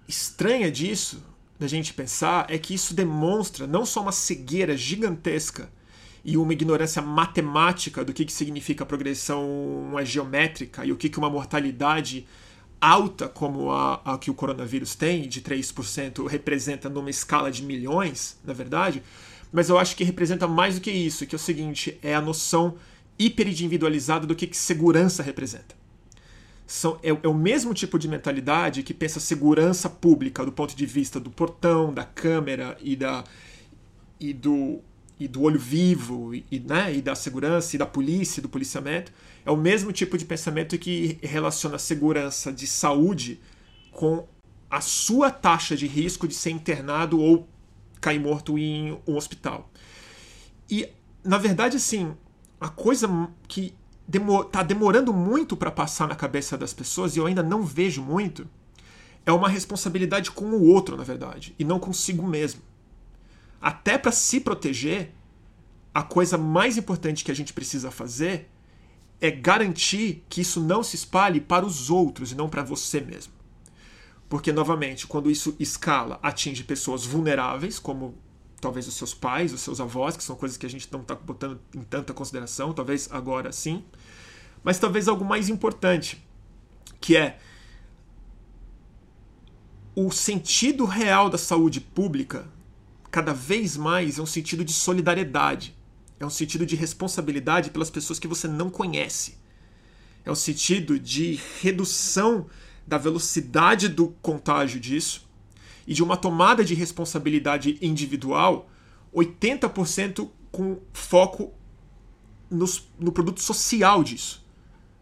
[0.07, 1.25] estranha disso,
[1.59, 5.73] da gente pensar, é que isso demonstra não só uma cegueira gigantesca
[6.23, 11.31] e uma ignorância matemática do que, que significa progressão geométrica e o que, que uma
[11.31, 12.27] mortalidade
[12.83, 18.37] alta como a, a, que o coronavírus tem, de 3%, representa numa escala de milhões,
[18.45, 19.01] na verdade,
[19.53, 22.21] mas eu acho que representa mais do que isso, que é o seguinte, é a
[22.21, 22.75] noção
[23.17, 25.77] hiperindividualizada do que, que segurança representa.
[26.67, 30.87] São, é, é, o mesmo tipo de mentalidade que pensa segurança pública do ponto de
[30.87, 33.23] vista do portão, da câmera e, da,
[34.19, 34.81] e, do,
[35.25, 39.13] e do olho vivo, e, né, e da segurança, e da polícia, do policiamento,
[39.45, 43.41] é o mesmo tipo de pensamento que relaciona a segurança de saúde
[43.93, 44.27] com
[44.69, 47.49] a sua taxa de risco de ser internado ou
[48.01, 49.71] cair morto em um hospital.
[50.69, 50.89] E,
[51.23, 52.17] na verdade, assim,
[52.61, 53.09] a coisa
[53.47, 53.75] que
[54.09, 58.03] demor tá demorando muito para passar na cabeça das pessoas, e eu ainda não vejo
[58.03, 58.49] muito,
[59.25, 62.61] é uma responsabilidade com o outro, na verdade, e não consigo mesmo.
[63.63, 65.15] Até para se proteger,
[65.95, 68.51] a coisa mais importante que a gente precisa fazer
[69.21, 73.33] é garantir que isso não se espalhe para os outros e não para você mesmo.
[74.29, 78.19] Porque, novamente, quando isso escala, atinge pessoas vulneráveis, como
[78.61, 81.15] talvez os seus pais, os seus avós, que são coisas que a gente não está
[81.15, 83.85] botando em tanta consideração, talvez agora sim.
[84.65, 86.27] Mas talvez algo mais importante,
[87.01, 87.39] que é
[89.95, 92.49] o sentido real da saúde pública,
[93.13, 95.77] cada vez mais é um sentido de solidariedade
[96.23, 99.37] é um sentido de responsabilidade pelas pessoas que você não conhece.
[100.25, 102.47] É um sentido de redução
[102.87, 105.29] da velocidade do contágio disso
[105.85, 108.71] e de uma tomada de responsabilidade individual
[109.13, 111.53] 80% com foco
[112.49, 114.47] no produto social disso.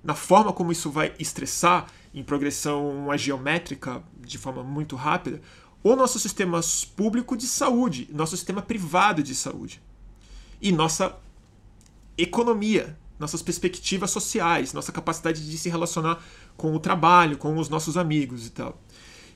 [0.02, 5.42] Na forma como isso vai estressar em progressão geométrica de forma muito rápida
[5.82, 6.60] o nosso sistema
[6.94, 9.80] público de saúde, nosso sistema privado de saúde
[10.60, 11.16] e nossa
[12.18, 16.22] economia, nossas perspectivas sociais, nossa capacidade de se relacionar
[16.56, 18.78] com o trabalho, com os nossos amigos e tal.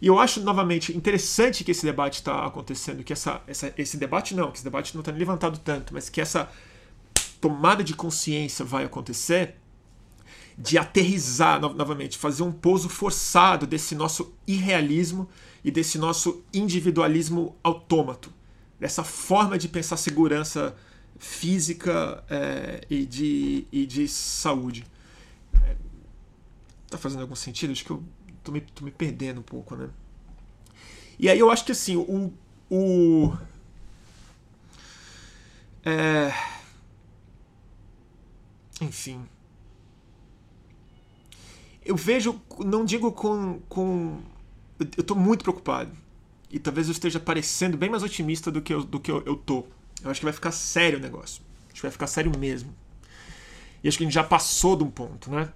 [0.00, 4.34] E eu acho, novamente, interessante que esse debate está acontecendo, que essa, essa, esse debate
[4.34, 6.50] não, que esse debate não está levantado tanto, mas que essa
[7.40, 9.56] tomada de consciência vai acontecer
[10.56, 15.28] de aterrizar no, novamente, fazer um pouso forçado desse nosso irrealismo
[15.64, 18.30] e desse nosso individualismo autômato,
[18.78, 20.76] dessa forma de pensar segurança
[21.18, 24.84] física é, e, de, e de saúde.
[25.64, 25.76] É,
[26.90, 27.72] tá fazendo algum sentido?
[27.72, 28.04] Acho que eu
[28.42, 29.88] tô me, tô me perdendo um pouco, né?
[31.18, 32.32] E aí eu acho que assim, o.
[32.70, 33.36] o
[35.84, 36.32] é,
[38.80, 39.26] enfim.
[41.84, 43.60] Eu vejo, não digo com.
[43.68, 44.33] com
[44.78, 45.90] eu tô muito preocupado.
[46.50, 49.36] E talvez eu esteja parecendo bem mais otimista do que eu, do que eu, eu
[49.36, 49.64] tô.
[50.02, 51.42] Eu acho que vai ficar sério o negócio.
[51.66, 52.74] Acho que vai ficar sério mesmo.
[53.82, 55.48] E acho que a gente já passou de um ponto, né?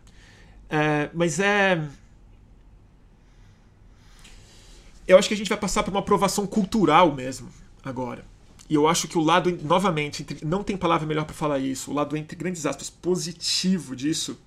[0.68, 1.82] É, mas é.
[5.06, 7.48] eu acho que a gente vai passar por uma aprovação cultural mesmo
[7.82, 8.24] agora.
[8.68, 11.94] E eu acho que o lado, novamente, não tem palavra melhor para falar isso, o
[11.94, 14.38] lado, entre grandes aspas, positivo disso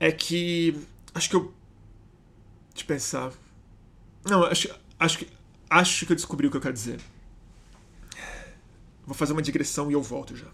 [0.00, 0.76] é que.
[1.14, 1.53] Acho que eu.
[2.76, 3.32] Eu pensar.
[4.28, 5.28] Não, acho, acho, que,
[5.70, 7.00] acho que eu descobri o que eu quero dizer.
[9.06, 10.48] Vou fazer uma digressão e eu volto já.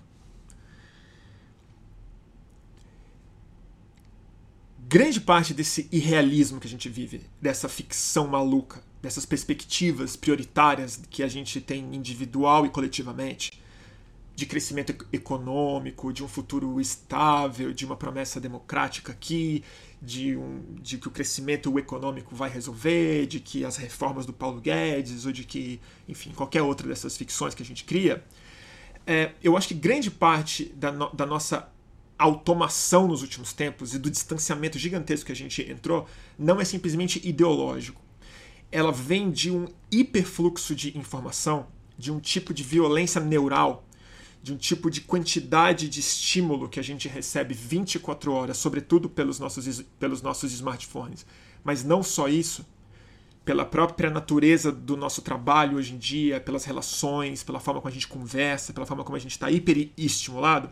[4.78, 11.22] Grande parte desse irrealismo que a gente vive, dessa ficção maluca, dessas perspectivas prioritárias que
[11.22, 13.62] a gente tem individual e coletivamente,
[14.34, 19.62] de crescimento econômico, de um futuro estável, de uma promessa democrática aqui,
[20.00, 24.60] de, um, de que o crescimento econômico vai resolver, de que as reformas do Paulo
[24.60, 28.24] Guedes, ou de que, enfim, qualquer outra dessas ficções que a gente cria,
[29.06, 31.68] é, eu acho que grande parte da, no, da nossa
[32.18, 36.06] automação nos últimos tempos e do distanciamento gigantesco que a gente entrou
[36.38, 38.00] não é simplesmente ideológico.
[38.70, 41.66] Ela vem de um hiperfluxo de informação,
[41.98, 43.84] de um tipo de violência neural
[44.42, 49.38] de um tipo de quantidade de estímulo que a gente recebe 24 horas, sobretudo pelos
[49.38, 51.26] nossos, pelos nossos smartphones.
[51.62, 52.64] Mas não só isso,
[53.44, 57.92] pela própria natureza do nosso trabalho hoje em dia, pelas relações, pela forma como a
[57.92, 60.70] gente conversa, pela forma como a gente está hiperestimulado.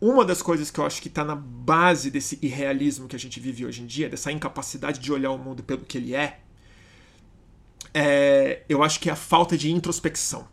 [0.00, 3.38] Uma das coisas que eu acho que está na base desse irrealismo que a gente
[3.38, 6.40] vive hoje em dia, dessa incapacidade de olhar o mundo pelo que ele é,
[7.94, 10.48] é eu acho que é a falta de introspecção.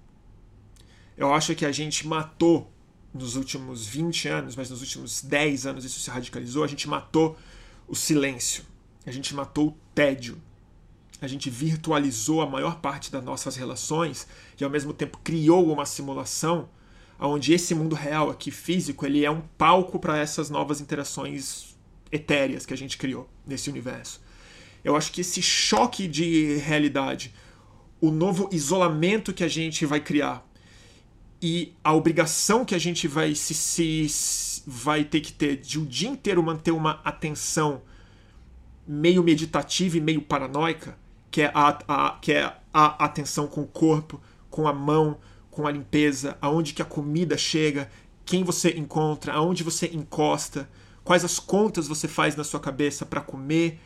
[1.20, 2.72] Eu acho que a gente matou
[3.14, 7.38] nos últimos 20 anos, mas nos últimos 10 anos isso se radicalizou, a gente matou
[7.90, 8.64] o silêncio,
[9.06, 10.42] a gente matou o tédio,
[11.20, 15.86] a gente virtualizou a maior parte das nossas relações e ao mesmo tempo criou uma
[15.86, 16.70] simulação
[17.20, 21.76] onde esse mundo real aqui físico ele é um palco para essas novas interações
[22.10, 24.22] etéreas que a gente criou nesse universo.
[24.86, 27.36] Eu acho que esse choque de realidade,
[28.00, 30.49] o novo isolamento que a gente vai criar
[31.41, 35.86] e a obrigação que a gente vai se, se vai ter que ter de o
[35.86, 37.82] dia inteiro manter uma atenção
[38.86, 40.97] meio meditativa e meio paranoica,
[41.32, 45.17] que é a, a, que é a atenção com o corpo, com a mão,
[45.52, 47.89] com a limpeza, aonde que a comida chega,
[48.25, 50.69] quem você encontra, aonde você encosta,
[51.04, 53.80] quais as contas você faz na sua cabeça para comer,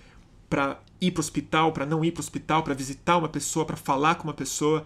[0.49, 3.65] para ir para o hospital, para não ir para o hospital, para visitar uma pessoa,
[3.65, 4.85] para falar com uma pessoa.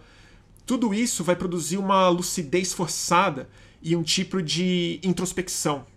[0.68, 3.50] Tudo isso vai produzir uma lucidez forçada
[3.82, 5.88] e um tipo de introspecção.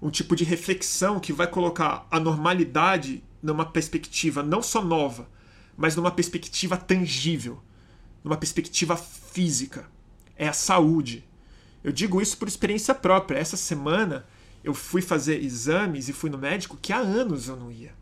[0.00, 5.28] Um tipo de reflexão que vai colocar a normalidade numa perspectiva não só nova,
[5.76, 7.60] mas numa perspectiva tangível,
[8.22, 9.90] numa perspectiva física.
[10.36, 11.24] É a saúde.
[11.82, 13.36] Eu digo isso por experiência própria.
[13.36, 14.24] Essa semana
[14.62, 17.92] eu fui fazer exames e fui no médico que há anos eu não ia.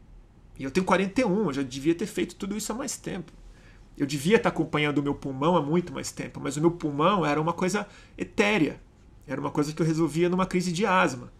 [0.58, 3.32] E eu tenho 41, eu já devia ter feito tudo isso há mais tempo.
[3.96, 7.24] Eu devia estar acompanhando o meu pulmão há muito mais tempo, mas o meu pulmão
[7.24, 7.86] era uma coisa
[8.18, 8.80] etérea.
[9.26, 11.32] Era uma coisa que eu resolvia numa crise de asma,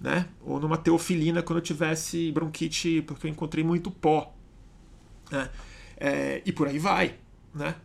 [0.00, 0.28] né?
[0.42, 4.34] Ou numa teofilina quando eu tivesse bronquite, porque eu encontrei muito pó.
[5.30, 5.48] Né?
[5.96, 7.14] É, e por aí vai,
[7.54, 7.76] né?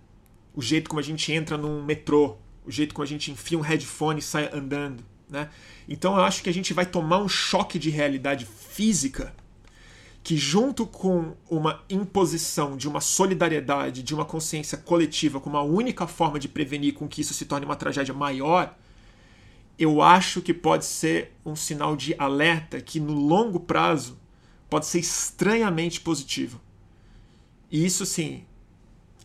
[0.54, 3.62] O jeito como a gente entra num metrô, o jeito como a gente enfia um
[3.62, 5.50] headphone e sai andando, né?
[5.88, 9.34] Então eu acho que a gente vai tomar um choque de realidade física
[10.24, 16.06] que, junto com uma imposição de uma solidariedade, de uma consciência coletiva, como a única
[16.06, 18.76] forma de prevenir com que isso se torne uma tragédia maior,
[19.80, 24.18] eu acho que pode ser um sinal de alerta que, no longo prazo,
[24.70, 26.62] pode ser estranhamente positivo.
[27.72, 28.44] E isso, sim,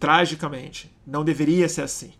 [0.00, 2.12] tragicamente, não deveria ser assim.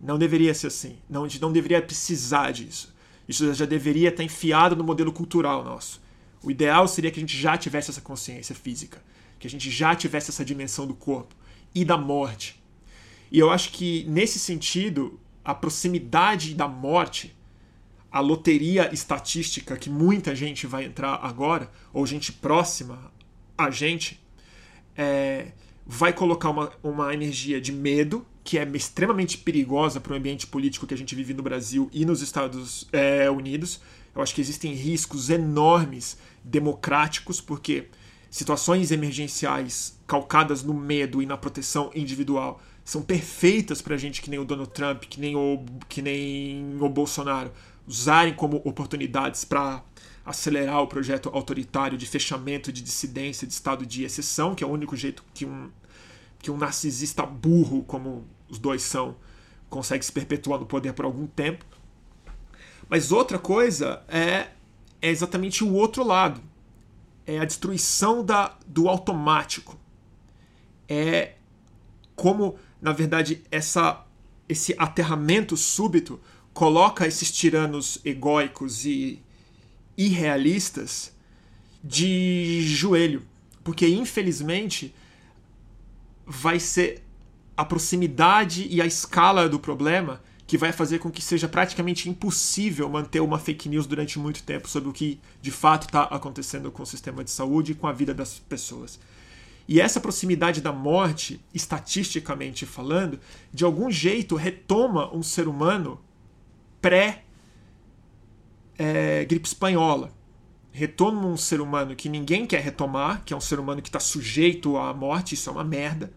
[0.00, 0.98] Não deveria ser assim.
[1.08, 2.92] Não, a gente não deveria precisar disso.
[3.28, 6.01] Isso já deveria estar enfiado no modelo cultural nosso.
[6.42, 9.02] O ideal seria que a gente já tivesse essa consciência física,
[9.38, 11.34] que a gente já tivesse essa dimensão do corpo
[11.74, 12.60] e da morte.
[13.30, 17.34] E eu acho que, nesse sentido, a proximidade da morte,
[18.10, 23.10] a loteria estatística que muita gente vai entrar agora, ou gente próxima
[23.56, 24.20] a gente,
[24.96, 25.52] é,
[25.86, 30.86] vai colocar uma, uma energia de medo, que é extremamente perigosa para o ambiente político
[30.86, 33.80] que a gente vive no Brasil e nos Estados é, Unidos.
[34.14, 37.88] Eu acho que existem riscos enormes democráticos, porque
[38.30, 44.38] situações emergenciais calcadas no medo e na proteção individual são perfeitas para gente que nem
[44.38, 47.52] o Donald Trump, que nem o, que nem o Bolsonaro,
[47.86, 49.82] usarem como oportunidades para
[50.24, 54.70] acelerar o projeto autoritário de fechamento de dissidência de estado de exceção, que é o
[54.70, 55.70] único jeito que um,
[56.38, 59.16] que um narcisista burro, como os dois são,
[59.68, 61.64] consegue se perpetuar no poder por algum tempo.
[62.88, 64.48] Mas outra coisa é
[65.02, 66.40] é exatamente o outro lado.
[67.24, 69.78] é a destruição da, do automático.
[70.88, 71.34] É
[72.16, 74.04] como, na verdade, essa,
[74.48, 76.20] esse aterramento súbito
[76.52, 79.22] coloca esses tiranos egóicos e
[79.96, 81.14] irrealistas
[81.82, 83.22] de joelho.
[83.62, 84.92] Porque, infelizmente,
[86.26, 87.04] vai ser
[87.56, 90.20] a proximidade e a escala do problema
[90.52, 94.68] que vai fazer com que seja praticamente impossível manter uma fake news durante muito tempo
[94.68, 97.92] sobre o que de fato está acontecendo com o sistema de saúde e com a
[97.92, 99.00] vida das pessoas.
[99.66, 103.18] E essa proximidade da morte, estatisticamente falando,
[103.50, 105.98] de algum jeito retoma um ser humano
[106.82, 107.24] pré
[108.78, 110.12] é, espanhola.
[110.70, 114.00] Retoma um ser humano que ninguém quer retomar, que é um ser humano que está
[114.00, 116.12] sujeito à morte, isso é uma merda.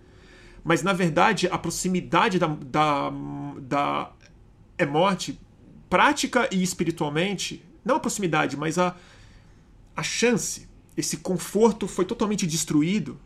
[0.61, 3.13] Mas na verdade, a proximidade da, da,
[3.61, 4.14] da
[4.77, 5.39] é morte,
[5.89, 8.95] prática e espiritualmente, não a proximidade, mas a,
[9.95, 10.67] a chance,
[10.97, 13.19] esse conforto foi totalmente destruído,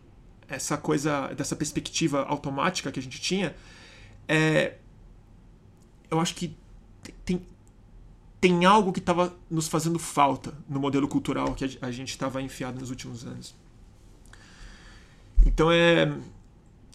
[0.48, 3.56] essa coisa, dessa perspectiva automática que a gente tinha,
[4.28, 4.76] é,
[6.10, 6.56] eu acho que
[7.24, 7.42] tem,
[8.42, 12.80] tem algo que estava nos fazendo falta no modelo cultural que a gente estava enfiado
[12.80, 13.56] nos últimos anos.
[15.46, 16.12] Então é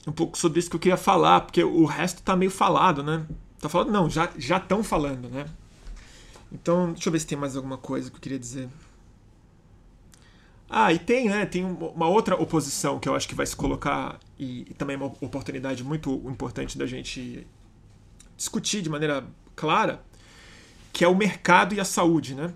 [0.07, 3.27] um pouco sobre isso que eu queria falar, porque o resto está meio falado, né?
[3.65, 3.91] Tá falando?
[3.91, 5.47] Não, já estão falando, né?
[6.53, 8.69] Então, deixa eu ver se tem mais alguma coisa que eu queria dizer.
[10.69, 11.47] Ah, e tem, né?
[11.47, 15.07] Tem uma outra oposição que eu acho que vai se colocar e, e também uma
[15.07, 17.47] oportunidade muito importante da gente
[18.37, 20.05] discutir de maneira clara,
[20.93, 22.53] que é o mercado e a saúde, né?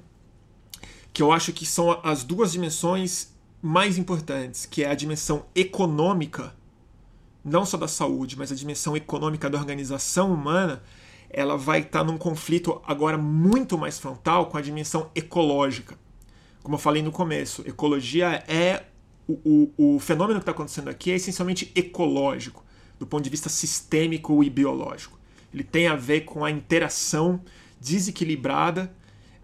[1.10, 3.32] Que eu acho que são as duas dimensões
[3.62, 6.54] mais importantes, que é a dimensão econômica,
[7.42, 10.82] não só da saúde, mas a dimensão econômica da organização humana,
[11.30, 15.98] ela vai estar num conflito agora muito mais frontal com a dimensão ecológica.
[16.62, 18.84] Como eu falei no começo, ecologia é
[19.26, 22.64] o, o, o fenômeno que está acontecendo aqui é essencialmente ecológico,
[22.98, 25.18] do ponto de vista sistêmico e biológico.
[25.52, 27.40] Ele tem a ver com a interação
[27.80, 28.92] desequilibrada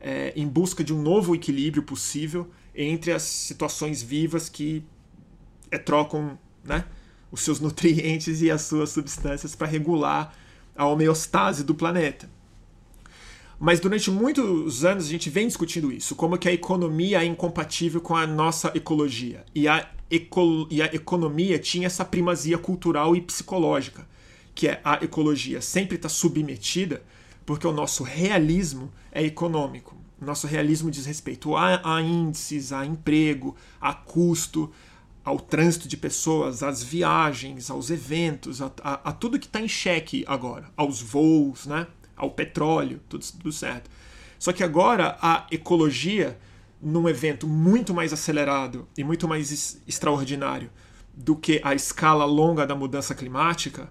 [0.01, 4.85] é, em busca de um novo equilíbrio possível entre as situações vivas que
[5.71, 6.85] é, trocam né,
[7.31, 10.35] os seus nutrientes e as suas substâncias para regular
[10.77, 12.29] a homeostase do planeta.
[13.59, 18.01] Mas durante muitos anos a gente vem discutindo isso, como que a economia é incompatível
[18.01, 19.45] com a nossa ecologia.
[19.55, 24.07] E a, eco, e a economia tinha essa primazia cultural e psicológica,
[24.55, 27.03] que é a ecologia sempre está submetida
[27.47, 29.97] porque o nosso realismo é econômico.
[30.21, 34.73] Nosso realismo diz respeito a, a índices, a emprego, a custo,
[35.25, 39.69] ao trânsito de pessoas, às viagens, aos eventos, a, a, a tudo que está em
[39.69, 41.87] xeque agora, aos voos, né?
[42.17, 43.91] ao petróleo, tudo, tudo certo.
[44.39, 46.39] Só que agora a ecologia,
[46.81, 50.71] num evento muito mais acelerado e muito mais extraordinário
[51.15, 53.91] do que a escala longa da mudança climática,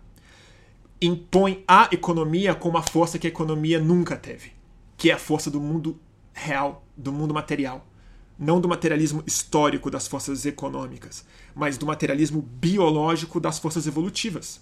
[1.01, 4.51] impõe a economia como a força que a economia nunca teve,
[4.95, 5.99] que é a força do mundo
[6.31, 7.85] real, do mundo material.
[8.37, 14.59] Não do materialismo histórico das forças econômicas, mas do materialismo biológico das forças evolutivas.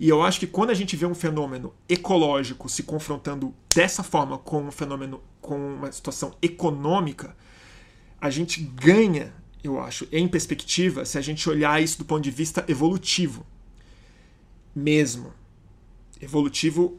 [0.00, 4.38] E eu acho que quando a gente vê um fenômeno ecológico se confrontando dessa forma
[4.38, 7.36] com um fenômeno, com uma situação econômica,
[8.20, 12.30] a gente ganha, eu acho, em perspectiva, se a gente olhar isso do ponto de
[12.30, 13.46] vista evolutivo
[14.74, 15.32] mesmo.
[16.20, 16.98] Evolutivo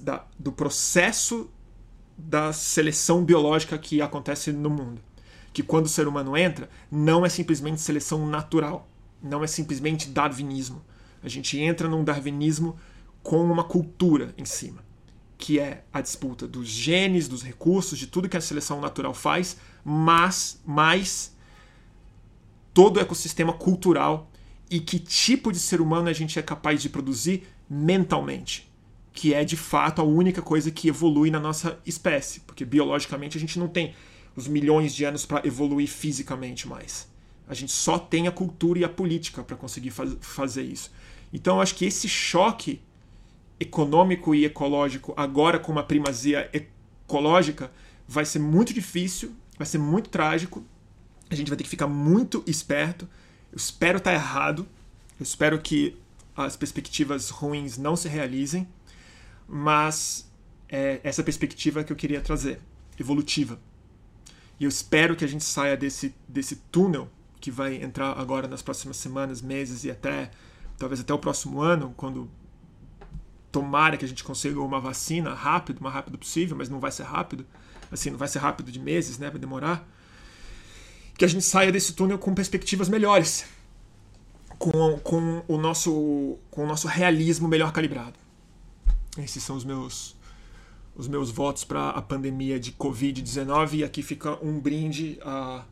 [0.00, 1.50] da, do processo
[2.26, 5.00] da seleção biológica que acontece no mundo.
[5.52, 8.88] Que quando o ser humano entra, não é simplesmente seleção natural,
[9.22, 10.82] não é simplesmente darwinismo.
[11.22, 12.76] A gente entra num darwinismo
[13.22, 14.82] com uma cultura em cima,
[15.36, 19.56] que é a disputa dos genes, dos recursos, de tudo que a seleção natural faz,
[19.84, 21.34] mas mais
[22.72, 24.30] todo o ecossistema cultural
[24.70, 28.69] e que tipo de ser humano a gente é capaz de produzir mentalmente,
[29.12, 33.40] que é de fato a única coisa que evolui na nossa espécie, porque biologicamente a
[33.40, 33.94] gente não tem
[34.36, 37.08] os milhões de anos para evoluir fisicamente mais.
[37.48, 40.92] A gente só tem a cultura e a política para conseguir faz fazer isso.
[41.32, 42.80] Então eu acho que esse choque
[43.58, 47.70] econômico e ecológico agora com uma primazia ecológica
[48.06, 50.64] vai ser muito difícil, vai ser muito trágico.
[51.28, 53.08] A gente vai ter que ficar muito esperto
[53.52, 54.66] eu espero estar errado.
[55.18, 55.96] Eu espero que
[56.36, 58.66] as perspectivas ruins não se realizem.
[59.52, 60.30] Mas
[60.68, 62.60] é essa perspectiva que eu queria trazer,
[62.98, 63.58] evolutiva.
[64.60, 68.62] E eu espero que a gente saia desse, desse túnel que vai entrar agora nas
[68.62, 70.30] próximas semanas, meses e até
[70.78, 72.30] talvez até o próximo ano, quando
[73.50, 76.92] tomara que a gente consiga uma vacina rápido, o mais rápido possível, mas não vai
[76.92, 77.44] ser rápido.
[77.90, 79.28] Assim, não vai ser rápido de meses, né?
[79.30, 79.84] Vai demorar
[81.18, 83.44] que a gente saia desse túnel com perspectivas melhores,
[84.58, 88.19] com, com, o, nosso, com o nosso realismo melhor calibrado.
[89.18, 90.16] Esses são os meus,
[90.94, 93.74] os meus votos para a pandemia de Covid-19.
[93.74, 95.64] E aqui fica um brinde à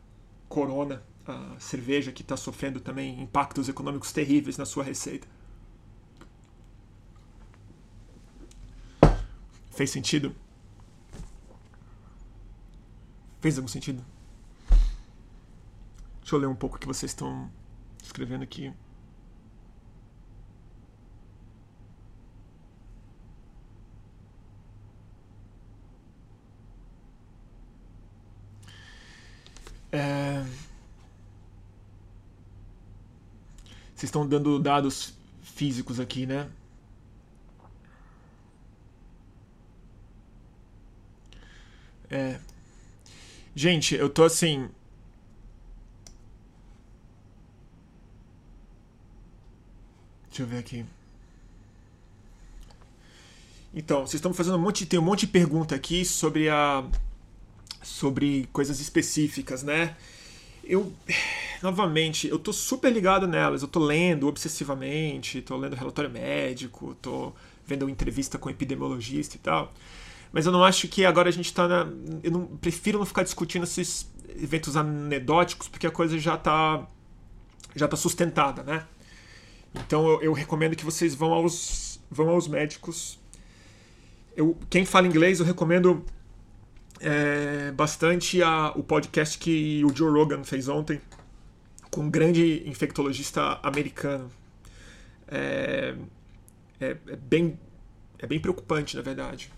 [0.47, 5.27] Corona, a cerveja que está sofrendo também impactos econômicos terríveis na sua receita.
[9.71, 10.35] Fez sentido?
[13.39, 14.03] Fez algum sentido?
[16.19, 17.49] Deixa eu ler um pouco o que vocês estão
[18.03, 18.73] escrevendo aqui.
[29.91, 30.43] É...
[33.95, 36.49] Vocês estão dando dados físicos aqui, né?
[42.09, 42.39] É.
[43.55, 44.69] Gente, eu tô assim.
[50.29, 50.85] Deixa eu ver aqui.
[53.73, 56.83] Então, vocês estão fazendo um monte, tem um monte de pergunta aqui sobre a
[57.81, 59.95] sobre coisas específicas, né?
[60.63, 60.93] Eu
[61.61, 67.33] novamente, eu tô super ligado nelas, eu tô lendo obsessivamente, tô lendo relatório médico, tô
[67.65, 69.73] vendo entrevista com epidemiologista e tal.
[70.31, 71.87] Mas eu não acho que agora a gente tá na.
[72.23, 74.09] Eu não, prefiro não ficar discutindo esses
[74.41, 76.87] eventos anedóticos, porque a coisa já tá.
[77.75, 78.85] já tá sustentada, né?
[79.75, 83.19] Então eu, eu recomendo que vocês vão aos, vão aos médicos.
[84.35, 86.05] Eu, quem fala inglês, eu recomendo
[86.99, 91.01] é, bastante a, o podcast que o Joe Rogan fez ontem
[91.89, 94.29] com um grande infectologista americano.
[95.27, 95.95] É,
[96.79, 97.59] é, é, bem,
[98.17, 99.51] é bem preocupante, na verdade,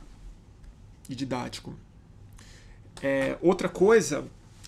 [1.09, 1.75] e didático.
[3.01, 4.25] É, outra coisa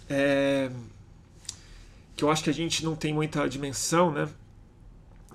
[0.09, 0.71] é,
[2.15, 4.29] que eu acho que a gente não tem muita dimensão, né?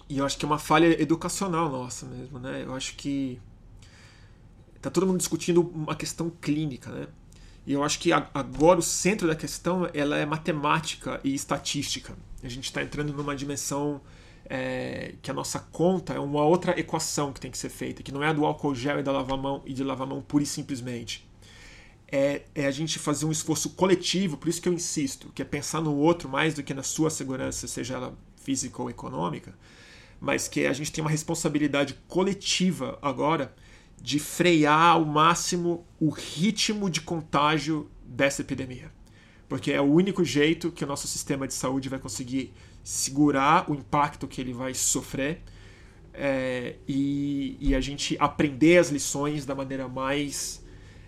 [0.08, 2.64] E eu acho que é uma falha educacional nossa mesmo, né?
[2.64, 3.38] Eu acho que
[4.80, 7.06] tá todo mundo discutindo uma questão clínica, né?
[7.68, 12.16] E eu acho que agora o centro da questão ela é matemática e estatística.
[12.42, 14.00] A gente está entrando numa dimensão
[14.46, 18.10] é, que a nossa conta é uma outra equação que tem que ser feita, que
[18.10, 20.44] não é a do álcool gel e da lavar mão e de lavar mão pura
[20.44, 21.28] e simplesmente.
[22.10, 25.44] É, é, a gente fazer um esforço coletivo, por isso que eu insisto, que é
[25.44, 29.52] pensar no outro mais do que na sua segurança, seja ela física ou econômica,
[30.18, 33.54] mas que a gente tem uma responsabilidade coletiva agora
[34.00, 38.90] de frear ao máximo o ritmo de contágio dessa epidemia.
[39.48, 42.52] Porque é o único jeito que o nosso sistema de saúde vai conseguir
[42.84, 45.42] segurar o impacto que ele vai sofrer
[46.14, 50.64] é, e, e, a gente aprender as lições da maneira mais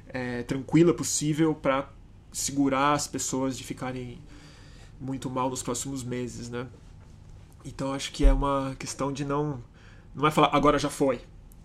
[0.08, 1.90] é, tranquila possível para
[2.32, 4.20] segurar as pessoas de ficarem
[5.00, 6.66] muito mal nos próximos meses, né?
[7.64, 9.62] Então acho que é uma questão de não
[10.14, 11.20] não é falar agora já foi,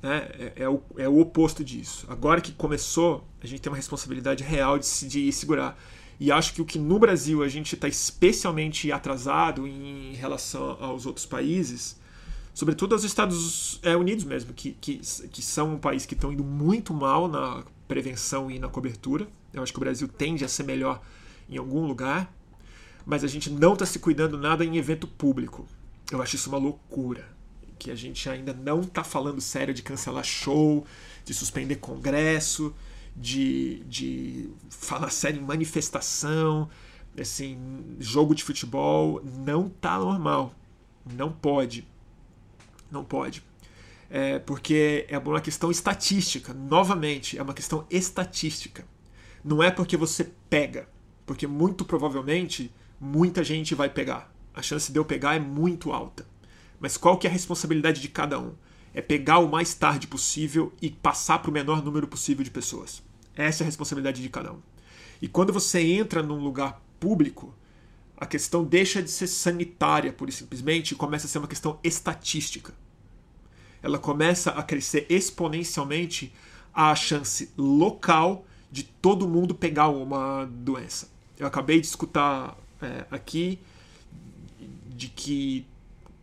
[0.05, 2.05] né, é, é, o, é o oposto disso.
[2.07, 5.75] Agora que começou, a gente tem uma responsabilidade real de, se, de segurar.
[6.19, 11.07] E acho que o que no Brasil a gente está especialmente atrasado em relação aos
[11.07, 11.99] outros países,
[12.53, 16.43] sobretudo aos Estados é, Unidos mesmo, que, que, que são um país que estão indo
[16.43, 19.27] muito mal na prevenção e na cobertura.
[19.51, 21.01] Eu acho que o Brasil tende a ser melhor
[21.49, 22.31] em algum lugar,
[23.05, 25.67] mas a gente não está se cuidando nada em evento público.
[26.11, 27.34] Eu acho isso uma loucura
[27.77, 30.85] que a gente ainda não está falando sério de cancelar show,
[31.23, 32.73] de suspender congresso,
[33.15, 36.69] de, de falar sério em manifestação,
[37.19, 37.57] assim,
[37.99, 40.53] jogo de futebol, não tá normal.
[41.05, 41.87] Não pode.
[42.91, 43.43] Não pode.
[44.09, 46.53] É porque é uma questão estatística.
[46.53, 48.85] Novamente, é uma questão estatística.
[49.43, 50.87] Não é porque você pega,
[51.25, 54.33] porque muito provavelmente muita gente vai pegar.
[54.53, 56.25] A chance de eu pegar é muito alta.
[56.79, 58.53] Mas qual que é a responsabilidade de cada um?
[58.93, 63.03] É pegar o mais tarde possível e passar para o menor número possível de pessoas.
[63.35, 64.59] Essa é a responsabilidade de cada um.
[65.21, 67.53] E quando você entra num lugar público,
[68.17, 71.79] a questão deixa de ser sanitária, pura e simplesmente, e começa a ser uma questão
[71.83, 72.73] estatística.
[73.81, 76.33] Ela começa a crescer exponencialmente
[76.73, 81.09] a chance local de todo mundo pegar uma doença.
[81.37, 83.59] Eu acabei de escutar é, aqui
[84.87, 85.65] de que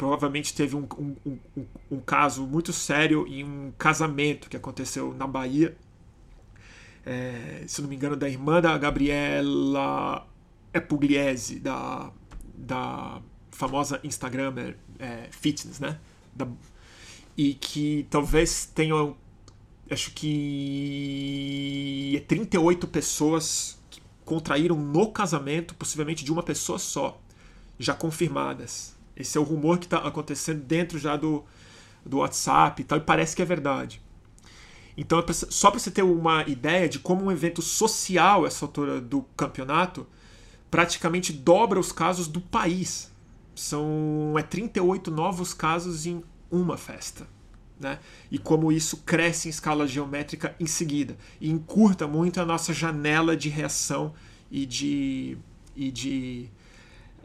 [0.03, 1.14] provavelmente teve um, um,
[1.57, 5.76] um, um, caso muito sério em um casamento que aconteceu na Bahia.
[7.07, 10.26] É, se não me engano, da irmã da Gabriela
[10.88, 12.11] Pugliese, da,
[12.53, 13.22] da
[13.53, 16.00] famosa Instagramer é, fitness, né?
[16.34, 16.48] Da,
[17.36, 19.16] e que talvez tenham,
[19.88, 21.05] acho que
[22.26, 23.80] 38 pessoas
[24.24, 27.20] contraíram no casamento, possivelmente de uma pessoa só,
[27.78, 28.91] já confirmadas.
[29.16, 31.44] Esse é o rumor que está acontecendo dentro já do,
[32.04, 34.00] do WhatsApp e tal, e parece que é verdade.
[34.96, 39.00] Então, é só para você ter uma ideia de como um evento social, essa altura
[39.00, 40.06] do campeonato,
[40.70, 43.10] praticamente dobra os casos do país.
[43.54, 47.26] São é 38 novos casos em uma festa.
[47.80, 47.98] Né?
[48.30, 51.16] E como isso cresce em escala geométrica em seguida.
[51.40, 54.14] E encurta muito a nossa janela de reação
[54.50, 55.36] e de,
[55.74, 56.48] e de,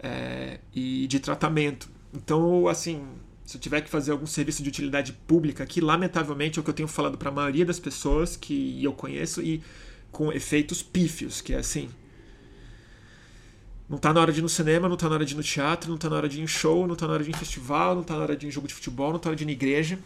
[0.02, 1.90] é, e de tratamento.
[2.14, 3.06] Então, assim,
[3.46, 6.70] se eu tiver que fazer algum serviço de utilidade pública aqui, lamentavelmente é o que
[6.70, 9.64] eu tenho falado para a maioria das pessoas que eu conheço e
[10.12, 11.90] com efeitos pífios, que é assim.
[13.90, 15.44] Não tá na hora de ir no cinema, não tá na hora de ir no
[15.44, 17.36] teatro, não tá na hora de ir em show, não tá na hora de ir
[17.36, 19.32] em festival, não tá na hora de ir em jogo de futebol, não tá na
[19.32, 20.00] hora de ir na igreja.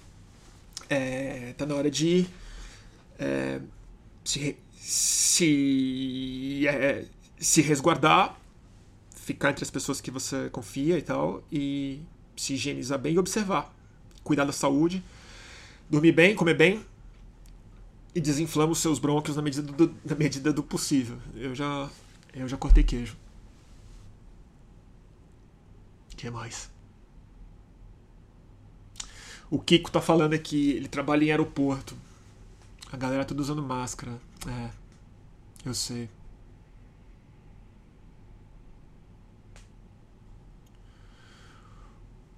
[0.87, 2.27] É, tá na hora de
[3.17, 3.59] é,
[4.23, 7.05] se, se, é,
[7.39, 8.39] se resguardar,
[9.21, 12.01] ficar entre as pessoas que você confia e tal, e
[12.35, 13.73] se higienizar bem e observar.
[14.23, 15.03] Cuidar da saúde,
[15.89, 16.83] dormir bem, comer bem
[18.13, 21.17] e desinflama os seus brônquios na medida do, na medida do possível.
[21.35, 21.89] Eu já,
[22.33, 23.15] eu já cortei queijo.
[26.11, 26.69] O que mais?
[29.49, 31.95] O Kiko tá falando aqui, ele trabalha em aeroporto.
[32.91, 34.13] A galera tudo usando máscara.
[34.47, 34.69] É,
[35.65, 36.09] eu sei.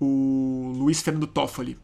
[0.05, 1.79] O Luiz Fernando Toffoli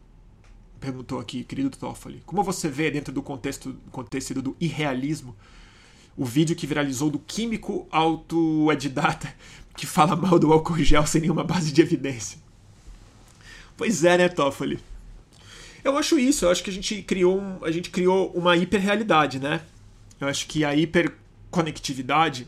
[0.78, 5.34] perguntou aqui, querido Toffoli, como você vê dentro do contexto, contexto do irrealismo
[6.14, 9.34] o vídeo que viralizou do químico autoedidata
[9.74, 12.38] que fala mal do álcool gel sem nenhuma base de evidência?
[13.74, 14.78] Pois é, né, Toffoli?
[15.82, 19.38] Eu acho isso, eu acho que a gente criou, um, a gente criou uma hiperrealidade,
[19.38, 19.62] né?
[20.20, 22.46] Eu acho que a hiperconectividade.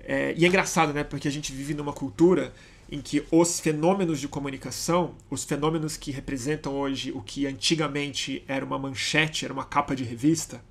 [0.00, 1.02] É, e é engraçado, né?
[1.02, 2.52] Porque a gente vive numa cultura
[2.90, 8.64] em que os fenômenos de comunicação, os fenômenos que representam hoje o que antigamente era
[8.64, 10.62] uma manchete, era uma capa de revista,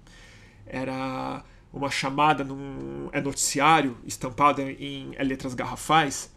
[0.66, 1.43] era
[1.74, 6.34] uma chamada num é noticiário estampada em letras garrafais,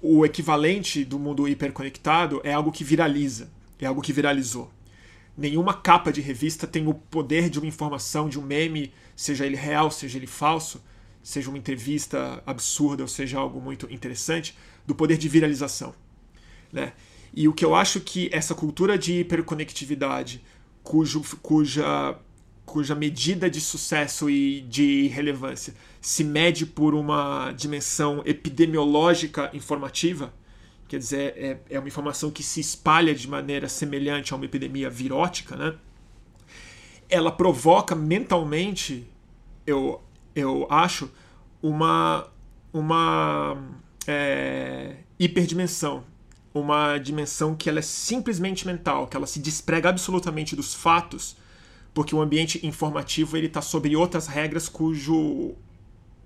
[0.00, 4.70] o equivalente do mundo hiperconectado é algo que viraliza, é algo que viralizou.
[5.36, 9.56] Nenhuma capa de revista tem o poder de uma informação, de um meme, seja ele
[9.56, 10.82] real, seja ele falso,
[11.22, 14.56] seja uma entrevista absurda ou seja algo muito interessante,
[14.90, 15.94] do poder de viralização.
[16.72, 16.92] Né?
[17.32, 20.42] E o que eu acho que essa cultura de hiperconectividade,
[20.82, 22.18] cujo, cuja,
[22.66, 30.34] cuja medida de sucesso e de relevância se mede por uma dimensão epidemiológica informativa,
[30.88, 34.90] quer dizer, é, é uma informação que se espalha de maneira semelhante a uma epidemia
[34.90, 35.76] virótica, né?
[37.08, 39.06] ela provoca mentalmente,
[39.64, 40.02] eu,
[40.34, 41.08] eu acho,
[41.62, 42.26] uma,
[42.72, 43.56] uma
[44.06, 46.04] é, hiperdimensão.
[46.52, 51.36] Uma dimensão que ela é simplesmente mental, que ela se desprega absolutamente dos fatos,
[51.94, 55.54] porque o ambiente informativo ele está sobre outras regras cujo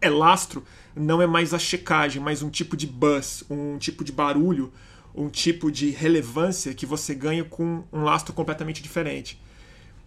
[0.00, 0.64] elastro
[0.94, 4.72] não é mais a checagem, mas um tipo de buzz, um tipo de barulho,
[5.14, 9.40] um tipo de relevância que você ganha com um lastro completamente diferente.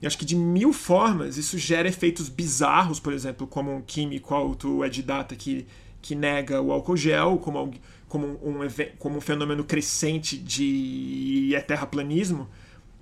[0.01, 4.33] E acho que de mil formas isso gera efeitos bizarros, por exemplo, como um químico
[4.33, 5.65] autoedidata que
[6.07, 7.73] que nega o álcool gel como,
[8.07, 8.59] como, um,
[8.97, 12.47] como um fenômeno crescente de terraplanismo,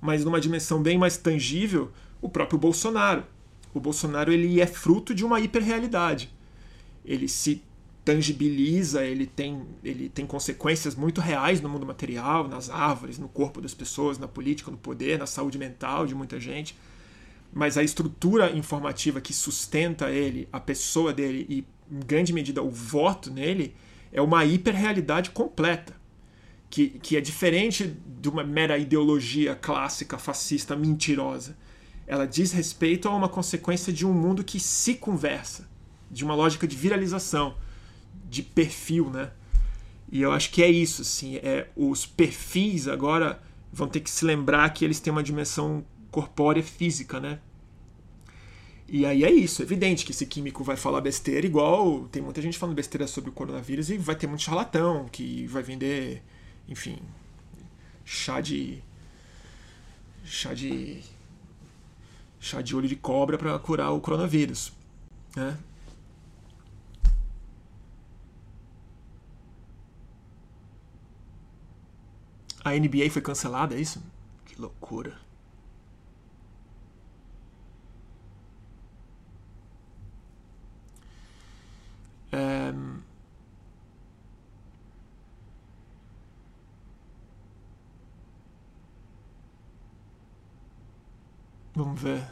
[0.01, 3.23] mas numa dimensão bem mais tangível, o próprio Bolsonaro.
[3.75, 6.33] O Bolsonaro ele é fruto de uma hiperrealidade.
[7.05, 7.61] Ele se
[8.03, 13.61] tangibiliza, ele tem, ele tem consequências muito reais no mundo material, nas árvores, no corpo
[13.61, 16.75] das pessoas, na política, no poder, na saúde mental de muita gente.
[17.53, 22.69] Mas a estrutura informativa que sustenta ele, a pessoa dele e em grande medida, o
[22.69, 23.75] voto nele
[24.11, 25.93] é uma hiperrealidade completa,
[26.69, 31.57] que, que é diferente de uma mera ideologia clássica, fascista, mentirosa.
[32.07, 35.67] Ela diz respeito a uma consequência de um mundo que se conversa,
[36.09, 37.55] de uma lógica de viralização,
[38.29, 39.31] de perfil, né?
[40.11, 44.23] E eu acho que é isso, assim, é, os perfis agora vão ter que se
[44.23, 47.39] lembrar que eles têm uma dimensão corpórea física, né?
[48.87, 52.41] E aí é isso, é evidente que esse químico vai falar besteira, igual tem muita
[52.41, 56.21] gente falando besteira sobre o coronavírus e vai ter muito charlatão que vai vender,
[56.67, 56.99] enfim,
[58.05, 58.83] chá de.
[60.23, 61.01] chá de.
[62.39, 64.71] chá de olho de cobra para curar o coronavírus.
[65.35, 65.57] Né?
[72.63, 74.01] A NBA foi cancelada, é isso?
[74.45, 75.24] Que loucura.
[82.35, 82.99] Um,
[91.73, 92.23] vamos ver.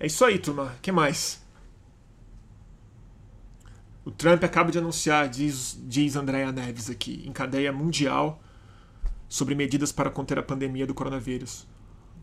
[0.00, 0.74] É isso aí, turma.
[0.76, 1.40] O que mais?
[4.04, 8.42] O Trump acaba de anunciar, diz, diz Andréa Neves aqui, em cadeia mundial
[9.28, 11.66] sobre medidas para conter a pandemia do coronavírus.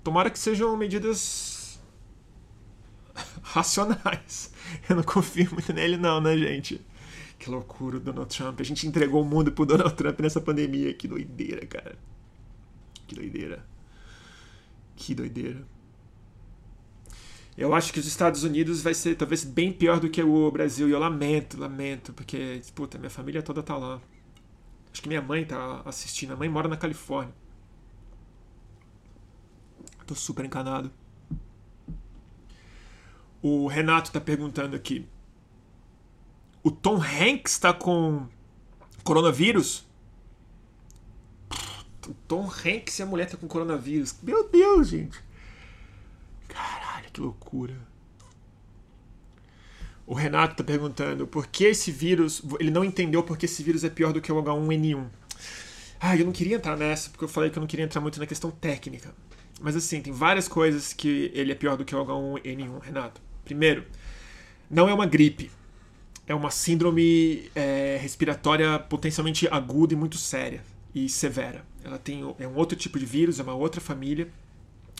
[0.03, 1.55] Tomara que sejam medidas
[3.41, 4.51] racionais.
[4.89, 6.82] Eu não confio muito nele, não, né, gente?
[7.38, 8.59] Que loucura o Donald Trump.
[8.59, 10.93] A gente entregou o mundo pro Donald Trump nessa pandemia.
[10.93, 11.97] Que doideira, cara.
[13.07, 13.66] Que doideira.
[14.95, 15.66] Que doideira.
[17.57, 20.89] Eu acho que os Estados Unidos vai ser talvez bem pior do que o Brasil.
[20.89, 24.01] E eu lamento, lamento, porque, puta, minha família toda tá lá.
[24.91, 26.34] Acho que minha mãe tá assistindo.
[26.34, 27.34] A mãe mora na Califórnia.
[30.05, 30.91] Tô super encanado.
[33.47, 35.07] O Renato tá perguntando aqui.
[36.63, 38.27] O Tom Hanks tá com
[39.03, 39.85] coronavírus?
[42.07, 44.15] O Tom Hanks e a mulher tá com coronavírus.
[44.23, 45.23] Meu Deus, gente.
[46.47, 47.75] Caralho, que loucura.
[50.07, 52.41] O Renato tá perguntando por que esse vírus.
[52.59, 55.05] Ele não entendeu porque esse vírus é pior do que o H1N1.
[55.99, 58.19] Ah, eu não queria entrar nessa, porque eu falei que eu não queria entrar muito
[58.19, 59.13] na questão técnica.
[59.61, 63.24] Mas assim, tem várias coisas que ele é pior do que o H1N1, Renato.
[63.45, 63.85] Primeiro,
[64.69, 65.51] não é uma gripe.
[66.27, 71.63] É uma síndrome é, respiratória potencialmente aguda e muito séria e severa.
[71.83, 74.27] Ela tem é um outro tipo de vírus, é uma outra família.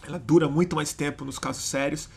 [0.08, 2.08] Ela dura muito mais tempo nos casos sérios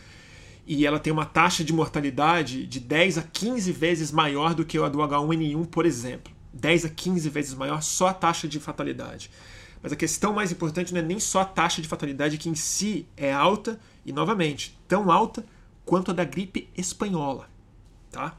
[0.66, 4.76] e ela tem uma taxa de mortalidade de 10 a 15 vezes maior do que
[4.76, 6.30] a do H1N1, por exemplo.
[6.52, 9.30] 10 a 15 vezes maior só a taxa de fatalidade.
[9.82, 12.54] Mas a questão mais importante não é nem só a taxa de fatalidade, que em
[12.54, 15.42] si é alta, e novamente, tão alta
[15.88, 17.48] quanto a da gripe espanhola.
[18.12, 18.36] Tá?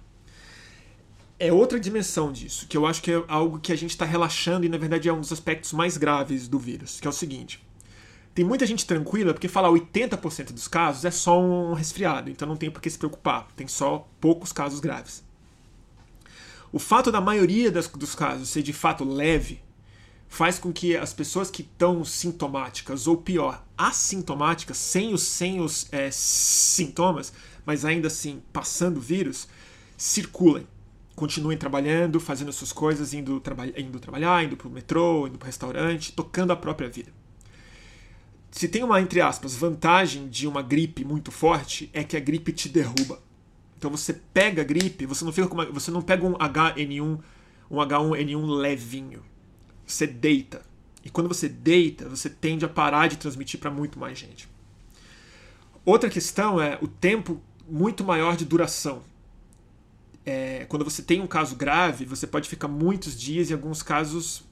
[1.40, 4.68] É outra dimensão disso, que eu acho que é algo que a gente está relaxando
[4.68, 7.60] e na verdade é um dos aspectos mais graves do vírus, que é o seguinte.
[8.36, 12.56] Tem muita gente tranquila porque fala 80% dos casos é só um resfriado, então não
[12.56, 15.24] tem por que se preocupar, tem só poucos casos graves.
[16.72, 19.60] O fato da maioria das, dos casos ser de fato leve
[20.30, 25.92] faz com que as pessoas que estão sintomáticas, ou pior, assintomáticas, sem os, sem os
[25.92, 27.34] é, sintomas,
[27.66, 29.50] mas ainda assim passando vírus,
[29.98, 30.66] circulem.
[31.16, 35.48] Continuem trabalhando, fazendo suas coisas, indo, traba indo trabalhar, indo para o metrô, indo para
[35.48, 37.12] o restaurante, tocando a própria vida
[38.52, 42.52] se tem uma, entre aspas, vantagem de uma gripe muito forte, é que a gripe
[42.52, 43.22] te derruba.
[43.78, 47.20] Então você pega a gripe, você não fica uma, você não pega um HN1,
[47.72, 49.22] um H1N1 levinho.
[49.92, 50.62] Você deita.
[51.04, 54.48] E quando você deita, você tende a parar de transmitir para muito mais gente.
[55.86, 59.02] Outra questão é o tempo muito maior de duração.
[60.26, 64.44] É, quando você tem um caso grave, você pode ficar muitos dias, em alguns casos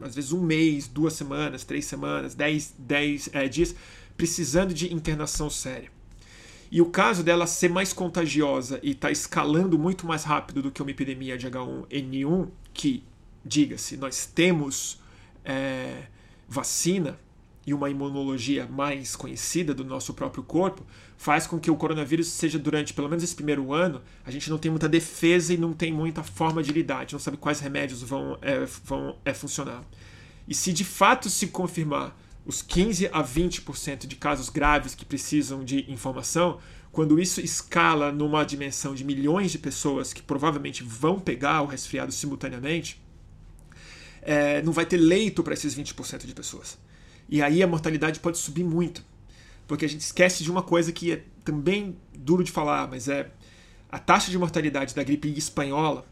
[0.00, 3.74] às vezes um mês, duas semanas, três semanas, dez, dez é, dias,
[4.16, 5.90] precisando de internação séria.
[6.70, 10.70] E o caso dela ser mais contagiosa e estar tá escalando muito mais rápido do
[10.70, 13.04] que uma epidemia de H1N1, que,
[13.46, 15.00] diga-se, nós temos
[15.44, 16.04] é,
[16.48, 17.18] vacina,
[17.66, 20.86] e uma imunologia mais conhecida do nosso próprio corpo
[21.18, 24.56] faz com que o coronavírus seja durante pelo menos esse primeiro ano a gente não
[24.56, 27.58] tem muita defesa e não tem muita forma de lidar, a gente não sabe quais
[27.58, 29.82] remédios vão, é, vão é, funcionar.
[30.46, 35.64] E se de fato se confirmar os 15 a 20% de casos graves que precisam
[35.64, 36.60] de informação,
[36.92, 42.12] quando isso escala numa dimensão de milhões de pessoas que provavelmente vão pegar o resfriado
[42.12, 43.02] simultaneamente,
[44.26, 46.76] é, não vai ter leito para esses 20% de pessoas.
[47.28, 49.02] E aí a mortalidade pode subir muito.
[49.68, 53.30] Porque a gente esquece de uma coisa que é também duro de falar, mas é
[53.88, 56.04] a taxa de mortalidade da gripe espanhola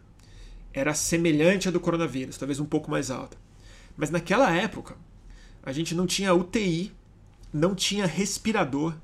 [0.72, 3.36] era semelhante à do coronavírus, talvez um pouco mais alta.
[3.96, 4.96] Mas naquela época,
[5.62, 6.92] a gente não tinha UTI,
[7.52, 8.94] não tinha respirador,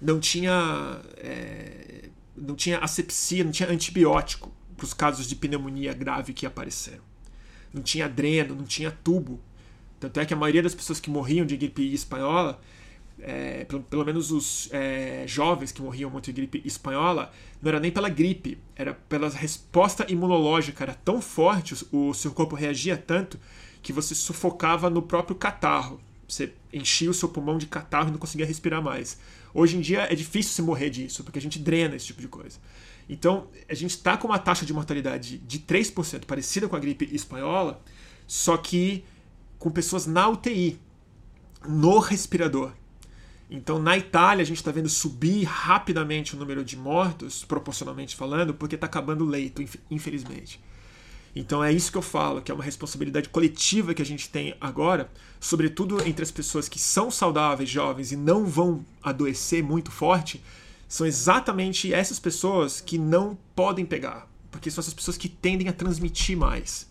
[0.00, 6.32] não tinha, é, não tinha asepsia, não tinha antibiótico para os casos de pneumonia grave
[6.32, 7.07] que apareceram.
[7.72, 9.40] Não tinha dreno, não tinha tubo
[10.00, 12.60] tanto é que a maioria das pessoas que morriam de gripe espanhola,
[13.20, 17.80] é, pelo, pelo, menos os é, jovens que morriam muito de gripe espanhola, não era
[17.80, 20.84] nem pela gripe, era pela resposta imunológica.
[20.84, 23.38] Era tão forte, o, o seu corpo reagia tanto,
[23.82, 26.00] que você sufocava no próprio catarro.
[26.28, 29.18] Você enchia o seu pulmão de catarro e não conseguia respirar mais.
[29.52, 32.28] Hoje em dia é difícil se morrer disso, porque a gente drena esse tipo de
[32.28, 32.58] coisa.
[33.08, 37.08] Então, a gente está com uma taxa de mortalidade de 3%, parecida com a gripe
[37.12, 37.82] espanhola,
[38.26, 39.04] só que
[39.58, 40.78] com pessoas na UTI,
[41.66, 42.72] no respirador.
[43.50, 48.52] Então, na Itália, a gente está vendo subir rapidamente o número de mortos, proporcionalmente falando,
[48.52, 50.60] porque está acabando o leito, infelizmente.
[51.34, 54.56] Então é isso que eu falo, que é uma responsabilidade coletiva que a gente tem
[54.60, 60.42] agora, sobretudo entre as pessoas que são saudáveis, jovens e não vão adoecer muito forte,
[60.88, 65.72] são exatamente essas pessoas que não podem pegar, porque são essas pessoas que tendem a
[65.72, 66.90] transmitir mais,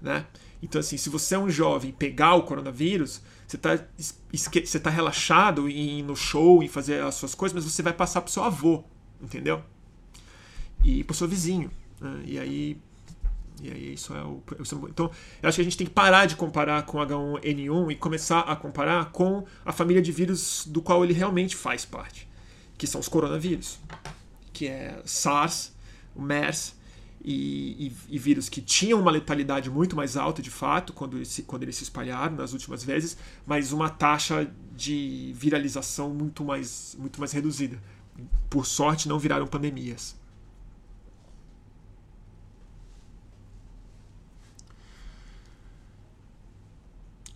[0.00, 0.26] né?
[0.62, 3.84] Então assim, se você é um jovem pegar o coronavírus, você está
[4.32, 7.94] você tá relaxado em ir no show, em fazer as suas coisas, mas você vai
[7.94, 8.84] passar pro seu avô,
[9.20, 9.62] entendeu?
[10.84, 11.70] E pro seu vizinho.
[12.00, 12.22] Né?
[12.26, 12.80] E aí
[13.62, 14.42] e aí isso é o.
[14.88, 15.10] Então,
[15.42, 18.56] eu acho que a gente tem que parar de comparar com H1N1 e começar a
[18.56, 22.26] comparar com a família de vírus do qual ele realmente faz parte,
[22.80, 23.78] que são os coronavírus,
[24.54, 25.70] que é SARS,
[26.16, 26.74] o MERS
[27.22, 31.42] e, e, e vírus que tinham uma letalidade muito mais alta, de fato, quando, se,
[31.42, 37.20] quando eles se espalharam nas últimas vezes, mas uma taxa de viralização muito mais, muito
[37.20, 37.78] mais reduzida.
[38.48, 40.16] Por sorte, não viraram pandemias.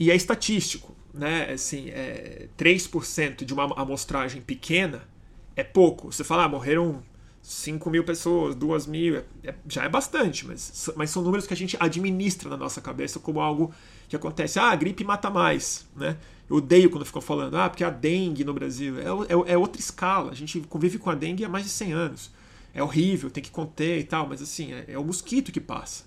[0.00, 1.52] E é estatístico, né?
[1.52, 5.12] Assim, é, 3% de uma amostragem pequena
[5.56, 6.12] é pouco.
[6.12, 7.02] Você fala, ah, morreram
[7.42, 11.52] 5 mil pessoas, 2 mil, é, é, já é bastante, mas, mas são números que
[11.52, 13.72] a gente administra na nossa cabeça como algo
[14.08, 14.58] que acontece.
[14.58, 16.16] Ah, a gripe mata mais, né?
[16.48, 19.80] Eu odeio quando ficam falando, ah, porque a dengue no Brasil é, é, é outra
[19.80, 20.30] escala.
[20.30, 22.30] A gente convive com a dengue há mais de 100 anos.
[22.74, 26.04] É horrível, tem que conter e tal, mas assim, é, é o mosquito que passa,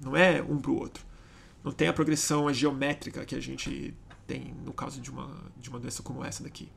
[0.00, 1.10] não é um pro outro
[1.62, 3.94] não tem a progressão geométrica que a gente
[4.26, 6.68] tem no caso de uma, de uma doença como essa daqui.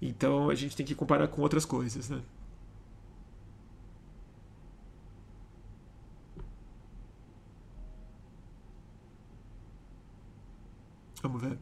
[0.00, 2.22] Então a gente tem que comparar com outras coisas, né?
[11.22, 11.58] Vamos ver.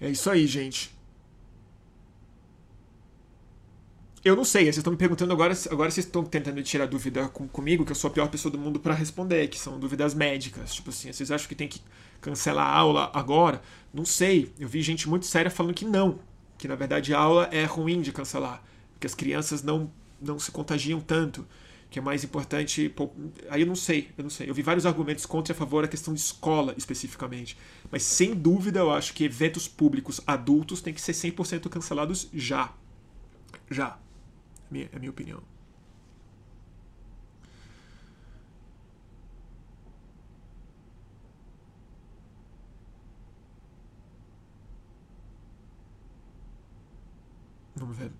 [0.00, 0.93] É isso aí, gente.
[4.24, 7.46] Eu não sei, vocês estão me perguntando agora, agora vocês estão tentando tirar dúvida com,
[7.46, 10.74] comigo, que eu sou a pior pessoa do mundo para responder, que são dúvidas médicas.
[10.74, 11.78] Tipo assim, vocês acham que tem que
[12.22, 13.60] cancelar a aula agora?
[13.92, 14.50] Não sei.
[14.58, 16.20] Eu vi gente muito séria falando que não,
[16.56, 18.62] que na verdade a aula é ruim de cancelar,
[18.98, 21.46] que as crianças não, não se contagiam tanto,
[21.90, 22.88] que é mais importante.
[22.88, 23.10] Pô,
[23.50, 24.48] aí eu não sei, eu não sei.
[24.48, 27.58] Eu vi vários argumentos contra e a favor da questão de escola especificamente,
[27.90, 32.72] mas sem dúvida eu acho que eventos públicos adultos têm que ser 100% cancelados já.
[33.70, 33.98] Já
[34.74, 35.40] minha, a minha opinião.
[47.76, 48.10] Vamos ver.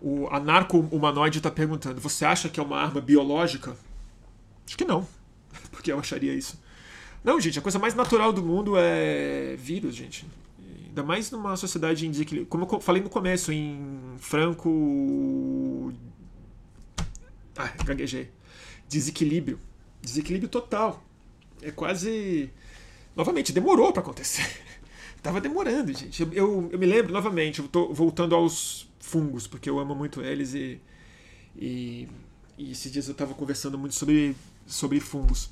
[0.00, 3.76] O anarco humanoide está perguntando: você acha que é uma arma biológica?
[4.66, 5.06] Acho que não.
[5.70, 6.60] Porque eu acharia isso.
[7.22, 10.26] Não, gente, a coisa mais natural do mundo é vírus, gente.
[10.94, 12.48] Ainda mais numa sociedade em desequilíbrio.
[12.48, 15.92] Como eu falei no começo, em franco.
[17.56, 18.30] Ah, gaguejei.
[18.88, 19.58] Desequilíbrio.
[20.00, 21.04] Desequilíbrio total.
[21.60, 22.48] É quase.
[23.16, 24.48] Novamente, demorou para acontecer.
[25.20, 26.22] Tava demorando, gente.
[26.22, 30.22] Eu, eu, eu, me lembro, novamente, eu tô voltando aos fungos, porque eu amo muito
[30.22, 30.80] eles e.
[31.56, 32.08] E,
[32.56, 35.50] e esses dias eu tava conversando muito sobre, sobre fungos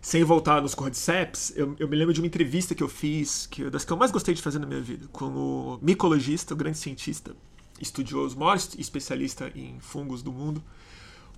[0.00, 3.68] sem voltar nos cordyceps, eu, eu, me lembro de uma entrevista que eu fiz, que
[3.68, 6.78] das que eu mais gostei de fazer na minha vida, com o micologista, o grande
[6.78, 7.36] cientista,
[7.78, 10.62] estudioso, maior especialista em fungos do mundo,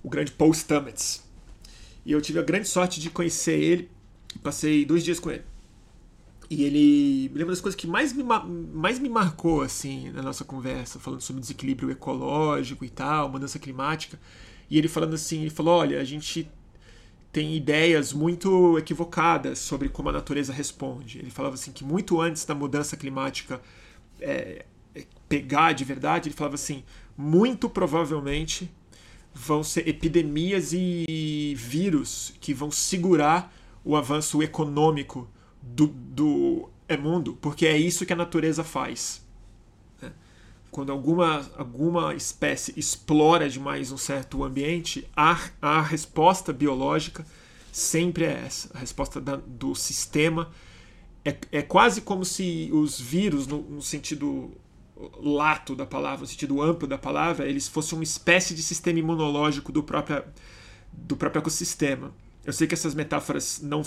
[0.01, 1.23] o grande Paul Stamets.
[2.05, 3.89] E eu tive a grande sorte de conhecer ele,
[4.41, 5.43] passei dois dias com ele.
[6.49, 10.43] E ele me lembra das coisas que mais me, mais me marcou assim na nossa
[10.45, 14.19] conversa, falando sobre desequilíbrio ecológico e tal, mudança climática.
[14.69, 16.49] E ele falando assim, ele falou: "Olha, a gente
[17.33, 21.17] tem ideias muito equivocadas sobre como a natureza responde.
[21.17, 23.59] Ele falava assim que muito antes da mudança climática
[24.21, 24.63] é,
[24.93, 26.83] é, pegar de verdade, ele falava assim,
[27.17, 28.71] muito provavelmente
[29.33, 33.51] vão ser epidemias e vírus que vão segurar
[33.83, 35.27] o avanço econômico
[35.59, 39.22] do, do é mundo, porque é isso que a natureza faz
[40.73, 47.23] quando alguma, alguma espécie explora demais um certo ambiente, a, a resposta biológica
[47.71, 48.75] sempre é essa.
[48.75, 50.49] A resposta da, do sistema
[51.23, 54.51] é, é quase como se os vírus, no, no sentido
[55.21, 59.71] lato da palavra, no sentido amplo da palavra, eles fossem uma espécie de sistema imunológico
[59.71, 60.23] do próprio,
[60.91, 62.11] do próprio ecossistema.
[62.43, 63.83] Eu sei que essas metáforas não.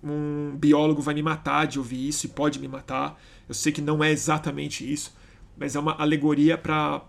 [0.00, 3.18] Um biólogo vai me matar de ouvir isso e pode me matar.
[3.48, 5.16] Eu sei que não é exatamente isso
[5.58, 7.02] mas é uma alegoria para,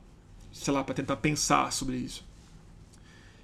[0.51, 2.27] sei lá, para tentar pensar sobre isso.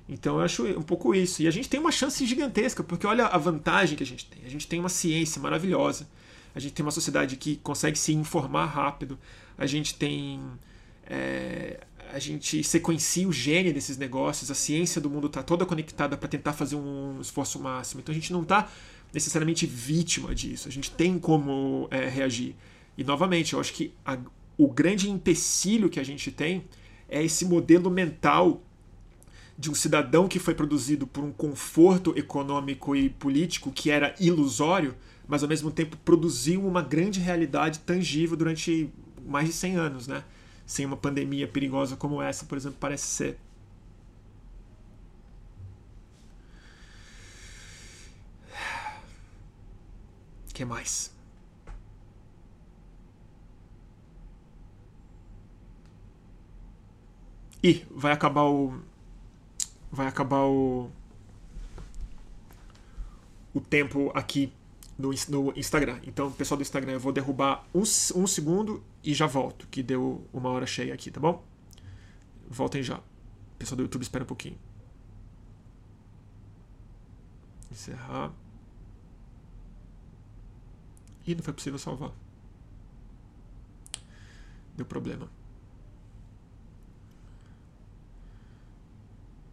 [0.08, 1.42] Então eu acho um pouco isso.
[1.42, 4.46] E a gente tem uma chance gigantesca, porque olha a vantagem que a gente tem.
[4.46, 6.08] A gente tem uma ciência maravilhosa.
[6.54, 9.20] a gente tem uma sociedade que consegue se informar rápido,
[9.58, 10.40] a gente tem.
[11.06, 11.82] É,
[12.14, 16.30] a gente sequencia o gene desses negócios, a ciência do mundo está toda conectada para
[16.30, 18.00] tentar fazer um esforço máximo.
[18.00, 18.70] Então a gente não está
[19.14, 22.56] necessariamente vítima disso, a gente tem como é, reagir.
[22.98, 24.18] E novamente, eu acho que a,
[24.58, 26.66] o grande empecilho que a gente tem
[27.10, 28.62] é esse modelo mental
[29.58, 34.96] de um cidadão que foi produzido por um conforto econômico e político que era ilusório,
[35.28, 38.90] mas ao mesmo tempo produziu uma grande realidade tangível durante
[39.26, 40.24] mais de 100 anos, né?
[40.66, 43.38] Sem uma pandemia perigosa como essa, por exemplo, parece ser.
[50.54, 51.15] Que mais?
[57.66, 58.80] E vai acabar o
[59.92, 60.88] vai acabar o,
[63.56, 64.54] o tempo aqui
[64.96, 66.00] no, no Instagram.
[66.04, 70.24] Então, pessoal do Instagram, eu vou derrubar um, um segundo e já volto, que deu
[70.32, 71.44] uma hora cheia aqui, tá bom?
[72.48, 73.02] Voltem já.
[73.58, 74.60] Pessoal do YouTube, espera um pouquinho.
[77.72, 78.32] Encerrar.
[81.26, 82.12] E não foi possível salvar.
[84.78, 85.28] Deu problema.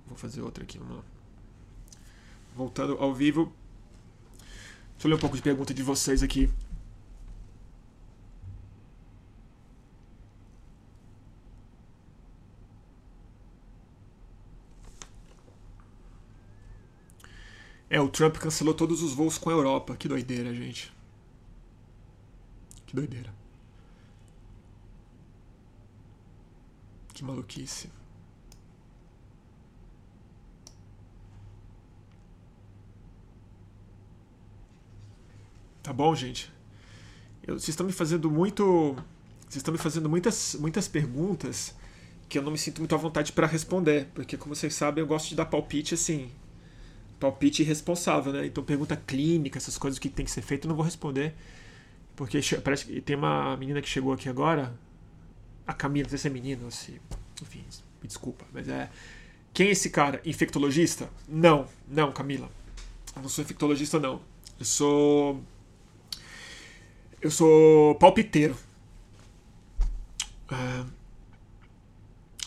[0.07, 1.05] Vou fazer outra aqui, vamos lá.
[2.55, 3.53] Voltando ao vivo.
[4.93, 6.51] Deixa eu ler um pouco de pergunta de vocês aqui.
[17.93, 19.95] É, o Trump cancelou todos os voos com a Europa.
[19.97, 20.91] Que doideira, gente.
[22.87, 23.31] Que doideira.
[27.13, 27.91] Que maluquice.
[35.93, 36.51] Tá bom, gente?
[37.47, 38.97] Eu, vocês estão me fazendo muito.
[39.43, 41.77] Vocês estão me fazendo muitas, muitas perguntas
[42.31, 44.09] que eu não me sinto muito à vontade para responder.
[44.15, 46.31] Porque, como vocês sabem, eu gosto de dar palpite assim.
[47.21, 48.47] Palpite irresponsável, né?
[48.47, 51.35] Então, pergunta clínica, essas coisas que tem que ser feito, eu não vou responder.
[52.17, 54.73] Porque parece que tem uma menina que chegou aqui agora.
[55.67, 56.99] A Camila, não sei se é menina ou se.
[57.43, 57.63] Enfim,
[58.01, 58.89] me desculpa, mas é.
[59.53, 60.23] Quem é esse cara?
[60.25, 61.11] Infectologista?
[61.29, 62.49] Não, não, Camila.
[63.15, 64.23] Eu não sou infectologista, não.
[64.59, 65.43] Eu sou
[67.23, 68.57] eu sou palpiteiro.
[70.51, 70.85] É,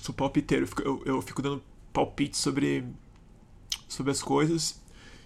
[0.02, 0.66] sou palpiteiro.
[0.66, 1.64] Eu fico, eu, eu fico dando
[1.94, 2.86] palpite sobre,
[3.88, 4.82] sobre as coisas.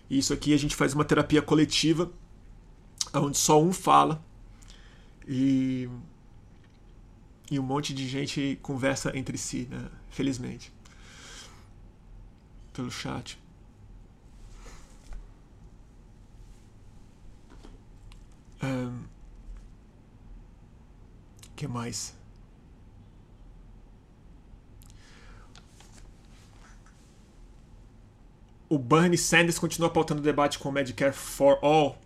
[0.07, 2.11] E isso aqui a gente faz uma terapia coletiva,
[3.13, 4.23] onde só um fala.
[5.27, 5.89] E,
[7.49, 9.89] e um monte de gente conversa entre si, né?
[10.11, 10.71] Felizmente.
[12.71, 13.37] Pelo chat.
[18.61, 19.18] Um,
[21.59, 22.15] que mais?
[28.69, 31.99] O Bernie Sanders continua pautando o debate com o Medicare for All.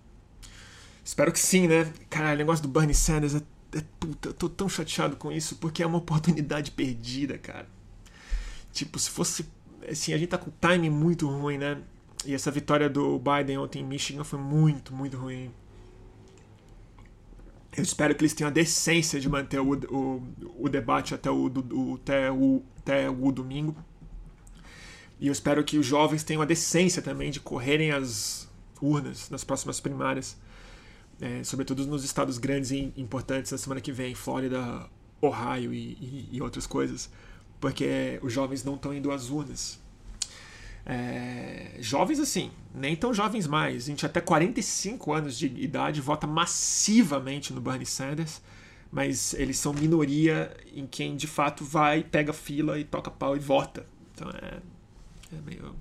[1.06, 1.94] Espero que sim, né?
[2.10, 3.42] Caralho, o negócio do Bernie Sanders é,
[3.78, 7.68] é puta, eu tô tão chateado com isso porque é uma oportunidade perdida, cara.
[8.72, 9.46] Tipo, se fosse.
[9.88, 11.80] Assim, a gente tá com timing muito ruim, né?
[12.26, 15.52] E essa vitória do Biden ontem em Michigan foi muito, muito ruim.
[17.76, 20.24] Eu espero que eles tenham a decência de manter o, o,
[20.60, 23.76] o debate até o, o, até, o, até o domingo.
[25.20, 28.48] E eu espero que os jovens tenham a decência também de correrem as
[28.82, 30.38] urnas nas próximas primárias,
[31.22, 34.88] é, sobretudo nos estados grandes e importantes na semana que vem, Flórida,
[35.22, 37.10] Ohio e, e, e outras coisas,
[37.60, 39.80] porque os jovens não estão indo às urnas.
[40.86, 43.84] É, jovens assim, nem tão jovens mais.
[43.84, 48.42] A gente até 45 anos de idade vota massivamente no Bernie Sanders,
[48.92, 53.40] mas eles são minoria em quem de fato vai, pega fila e toca pau e
[53.40, 53.86] vota.
[54.14, 54.60] Então é,
[55.36, 55.76] é meio,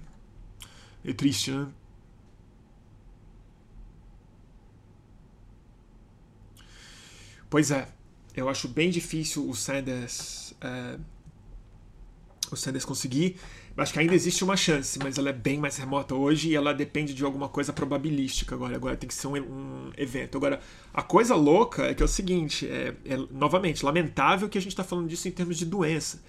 [1.04, 1.68] meio triste, né?
[7.50, 7.86] Pois é,
[8.34, 10.98] eu acho bem difícil o Sanders, é,
[12.54, 13.36] o Sanders conseguir.
[13.76, 16.74] Acho que ainda existe uma chance, mas ela é bem mais remota hoje e ela
[16.74, 18.76] depende de alguma coisa probabilística agora.
[18.76, 20.36] Agora tem que ser um, um evento.
[20.36, 20.60] Agora,
[20.92, 24.72] a coisa louca é que é o seguinte: é, é novamente, lamentável que a gente
[24.72, 26.22] está falando disso em termos de doença.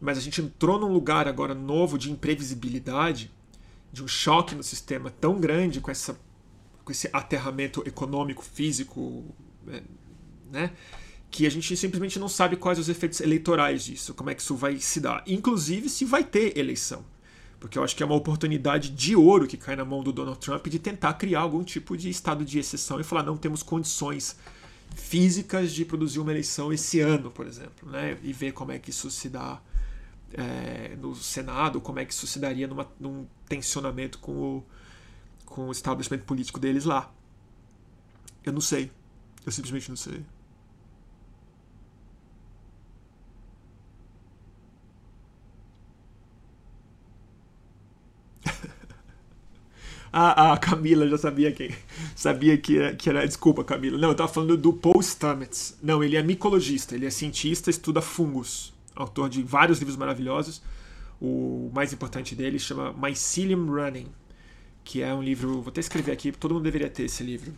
[0.00, 3.30] Mas a gente entrou num lugar agora novo de imprevisibilidade,
[3.92, 6.18] de um choque no sistema tão grande com, essa,
[6.84, 9.24] com esse aterramento econômico, físico,
[9.68, 9.82] é,
[10.50, 10.72] né?
[11.32, 14.54] Que a gente simplesmente não sabe quais os efeitos eleitorais disso, como é que isso
[14.54, 15.24] vai se dar.
[15.26, 17.02] Inclusive se vai ter eleição.
[17.58, 20.38] Porque eu acho que é uma oportunidade de ouro que cai na mão do Donald
[20.38, 24.36] Trump de tentar criar algum tipo de estado de exceção e falar: não temos condições
[24.94, 28.18] físicas de produzir uma eleição esse ano, por exemplo, né?
[28.22, 29.58] e ver como é que isso se dá
[30.34, 34.64] é, no Senado, como é que isso se daria numa, num tensionamento com o,
[35.46, 37.10] com o estabelecimento político deles lá.
[38.44, 38.90] Eu não sei.
[39.46, 40.22] Eu simplesmente não sei.
[50.12, 51.74] Ah, a Camila já sabia que
[52.14, 53.26] sabia que era, que era.
[53.26, 53.96] Desculpa, Camila.
[53.96, 55.78] Não, eu tava falando do Paul Stamets.
[55.82, 58.74] Não, ele é micologista, ele é cientista, estuda fungos.
[58.94, 60.62] Autor de vários livros maravilhosos.
[61.18, 64.08] O mais importante dele chama Mycelium Running,
[64.84, 65.62] que é um livro.
[65.62, 67.54] Vou até escrever aqui, todo mundo deveria ter esse livro.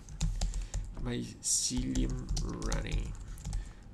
[1.03, 3.03] Mycelium Running,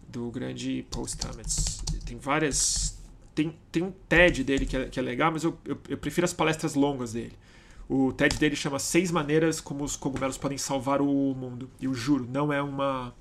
[0.06, 1.82] do grande Paul Stamets.
[2.04, 2.98] Tem várias.
[3.34, 6.26] Tem, tem um TED dele que é, que é legal, mas eu, eu, eu prefiro
[6.26, 7.32] as palestras longas dele.
[7.92, 11.68] O TED dele chama Seis Maneiras como os cogumelos podem salvar o mundo.
[11.80, 13.12] E eu juro, não é uma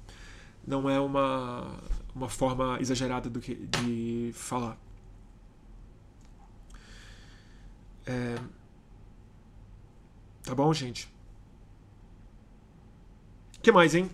[0.65, 1.79] não é uma
[2.13, 4.77] uma forma exagerada do que de falar.
[8.05, 8.35] É...
[10.43, 11.11] Tá bom, gente?
[13.57, 14.05] O que mais, hein?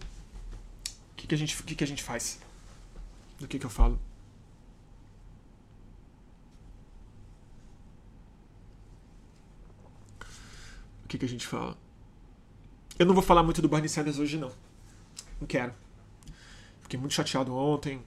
[1.11, 2.39] O que, que, a gente, que, que a gente faz?
[3.39, 3.99] Do que, que eu falo?
[11.05, 11.77] O que, que a gente fala?
[12.97, 14.51] Eu não vou falar muito do Bernie Sanders hoje, não.
[15.39, 15.73] Não quero.
[16.81, 18.01] Fiquei muito chateado ontem.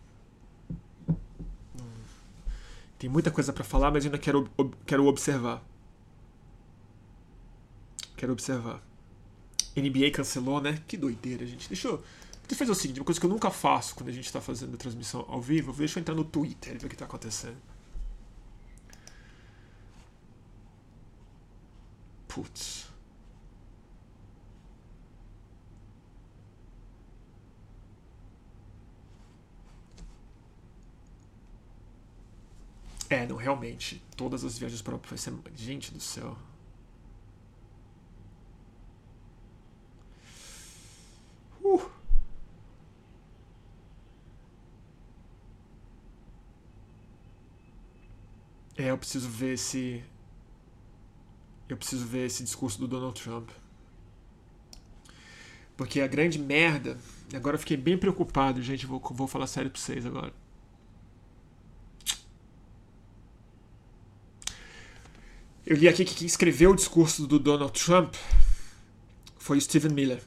[2.99, 4.51] Tem muita coisa para falar, mas ainda quero,
[4.85, 5.63] quero observar.
[8.17, 8.83] Quero observar.
[9.77, 10.83] NBA cancelou, né?
[10.89, 11.69] Que doideira, gente.
[11.69, 11.99] Deixa eu,
[12.49, 14.41] deixa eu fazer o seguinte: uma coisa que eu nunca faço quando a gente tá
[14.41, 15.73] fazendo transmissão ao vivo.
[15.73, 17.57] Deixa eu entrar no Twitter e ver o que tá acontecendo.
[22.39, 22.87] Putz.
[33.11, 34.01] É, não, realmente.
[34.17, 35.35] Todas as viagens para vai ser.
[35.57, 36.39] Gente do céu.
[41.65, 41.91] Uh.
[48.77, 50.05] É, eu preciso ver esse.
[51.69, 53.51] Eu preciso ver esse discurso do Donald Trump.
[55.77, 56.99] Porque a grande merda.
[57.33, 58.87] Agora eu fiquei bem preocupado, gente.
[58.87, 60.33] Vou, vou falar sério pra vocês agora.
[65.65, 68.15] Eu li aqui que quem escreveu o discurso do Donald Trump
[69.37, 70.23] foi o Stephen Miller.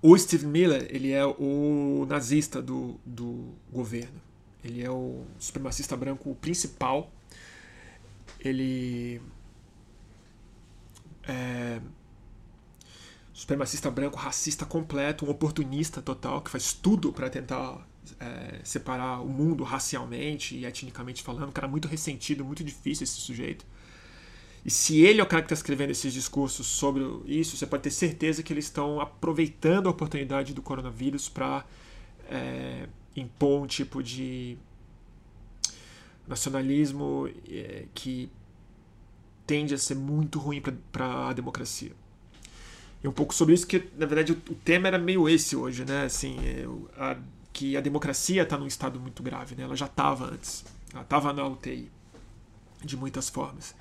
[0.00, 4.20] O Stephen Miller, ele é o nazista do, do governo.
[4.64, 7.12] Ele é o supremacista branco principal.
[8.40, 9.20] Ele
[11.26, 11.80] é
[13.32, 17.86] supremacista branco, racista completo, um oportunista total, que faz tudo para tentar
[18.18, 21.48] é, separar o mundo racialmente e etnicamente falando.
[21.48, 23.66] Um cara muito ressentido, muito difícil esse sujeito.
[24.64, 27.82] E se ele é o cara que está escrevendo esses discursos sobre isso, você pode
[27.82, 31.64] ter certeza que eles estão aproveitando a oportunidade do coronavírus para
[32.30, 34.56] é, impor um tipo de
[36.26, 38.30] nacionalismo é, que
[39.46, 41.92] tende a ser muito ruim para a democracia.
[43.02, 45.84] E um pouco sobre isso que, na verdade, o, o tema era meio esse hoje,
[45.84, 46.04] né?
[46.04, 46.66] Assim, é,
[46.98, 47.16] a,
[47.52, 49.64] que a democracia está num estado muito grave, né?
[49.64, 50.64] Ela já estava antes.
[50.92, 51.90] Ela estava na UTI,
[52.84, 53.74] de muitas formas.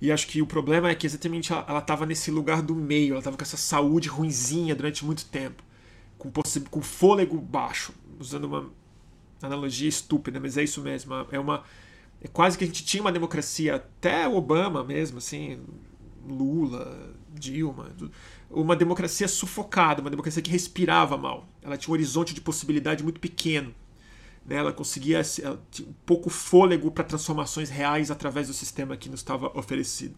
[0.00, 3.18] E acho que o problema é que exatamente ela estava nesse lugar do meio, ela
[3.18, 5.62] estava com essa saúde ruinzinha durante muito tempo,
[6.16, 6.32] com,
[6.70, 8.70] com fôlego baixo, usando uma
[9.42, 11.14] analogia estúpida, mas é isso mesmo.
[11.30, 11.62] É uma.
[12.22, 15.60] É quase que a gente tinha uma democracia, até Obama mesmo, assim,
[16.28, 17.90] Lula, Dilma,
[18.50, 21.48] uma democracia sufocada, uma democracia que respirava mal.
[21.62, 23.74] Ela tinha um horizonte de possibilidade muito pequeno.
[24.44, 24.56] Né?
[24.56, 29.56] Ela conseguia ela um pouco fôlego para transformações reais através do sistema que nos estava
[29.58, 30.14] oferecido.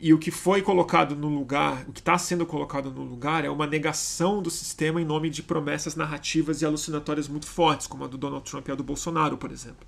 [0.00, 3.50] E o que foi colocado no lugar, o que está sendo colocado no lugar é
[3.50, 8.06] uma negação do sistema em nome de promessas narrativas e alucinatórias muito fortes, como a
[8.06, 9.84] do Donald Trump e a do Bolsonaro, por exemplo.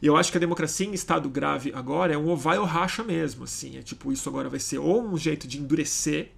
[0.00, 2.64] E eu acho que a democracia em estado grave agora é um ou vai ou
[2.64, 3.76] racha mesmo, assim.
[3.76, 6.30] É tipo, isso agora vai ser ou um jeito de endurecer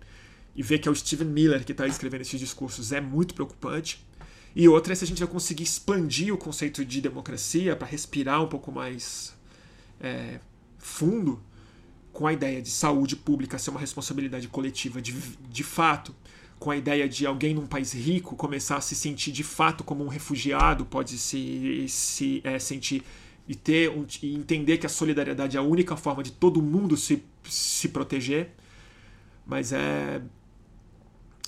[0.55, 4.05] e ver que é o Steven Miller que está escrevendo esses discursos é muito preocupante,
[4.55, 8.43] e outra é se a gente vai conseguir expandir o conceito de democracia para respirar
[8.43, 9.35] um pouco mais
[10.01, 10.41] é,
[10.79, 11.41] fundo
[12.13, 15.13] com a ideia de saúde pública ser uma responsabilidade coletiva de,
[15.49, 16.15] de fato,
[16.59, 20.05] com a ideia de alguém num país rico começar a se sentir de fato como
[20.05, 23.05] um refugiado, pode se, se é, sentir
[23.51, 27.21] e ter e entender que a solidariedade é a única forma de todo mundo se,
[27.43, 28.55] se proteger.
[29.45, 30.23] Mas é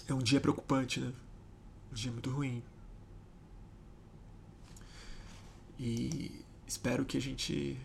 [0.08, 1.12] é um dia preocupante, né?
[1.92, 2.60] Um dia muito ruim.
[5.78, 7.78] E espero que a gente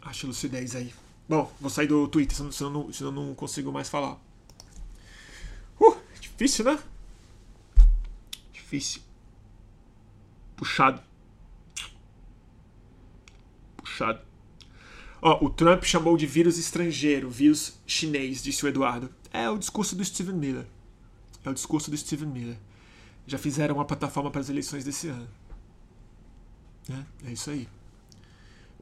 [0.00, 0.94] ache lucidez aí.
[1.28, 4.18] Bom, vou sair do Twitter, senão, senão, não, senão não consigo mais falar.
[5.78, 6.82] Uh, difícil, né?
[8.54, 9.02] Difícil.
[10.56, 11.02] Puxado.
[13.96, 14.20] Puxado.
[15.22, 19.10] Ó, o Trump chamou de vírus estrangeiro, vírus chinês, disse o Eduardo.
[19.32, 20.66] É o discurso do Steven Miller.
[21.42, 22.58] É o discurso do Steven Miller.
[23.26, 25.26] Já fizeram uma plataforma para as eleições desse ano.
[26.90, 27.66] É, é isso aí.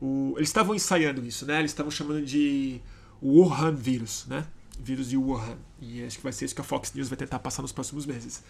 [0.00, 1.60] O, eles estavam ensaiando isso, né?
[1.60, 2.80] Eles estavam chamando de
[3.22, 4.46] Wuhan vírus, né?
[4.78, 5.56] Vírus de Wuhan.
[5.80, 8.04] E acho que vai ser isso que a Fox News vai tentar passar nos próximos
[8.04, 8.42] meses.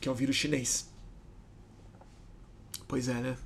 [0.00, 0.90] Que é o vírus chinês.
[2.88, 3.36] Pois é, né?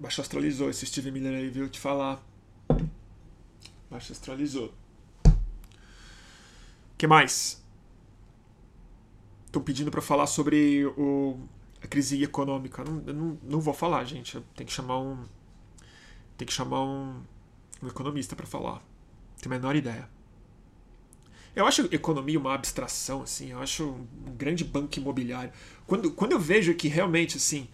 [0.00, 1.68] Baixo astralizou esse Steve Miller aí, viu?
[1.68, 2.22] Te falar.
[3.90, 4.72] Baixo astralizou.
[6.96, 7.62] que mais?
[9.46, 11.38] Estão pedindo para falar sobre o
[11.82, 12.84] a crise econômica.
[12.84, 14.40] Não, não, não vou falar, gente.
[14.54, 15.24] Tem que chamar um.
[16.36, 17.22] Tem que chamar um,
[17.82, 18.82] um economista para falar.
[19.40, 20.08] Tenho a menor ideia.
[21.54, 23.50] Eu acho economia uma abstração, assim.
[23.50, 25.52] Eu acho um grande banco imobiliário.
[25.86, 27.68] Quando, quando eu vejo que realmente, assim.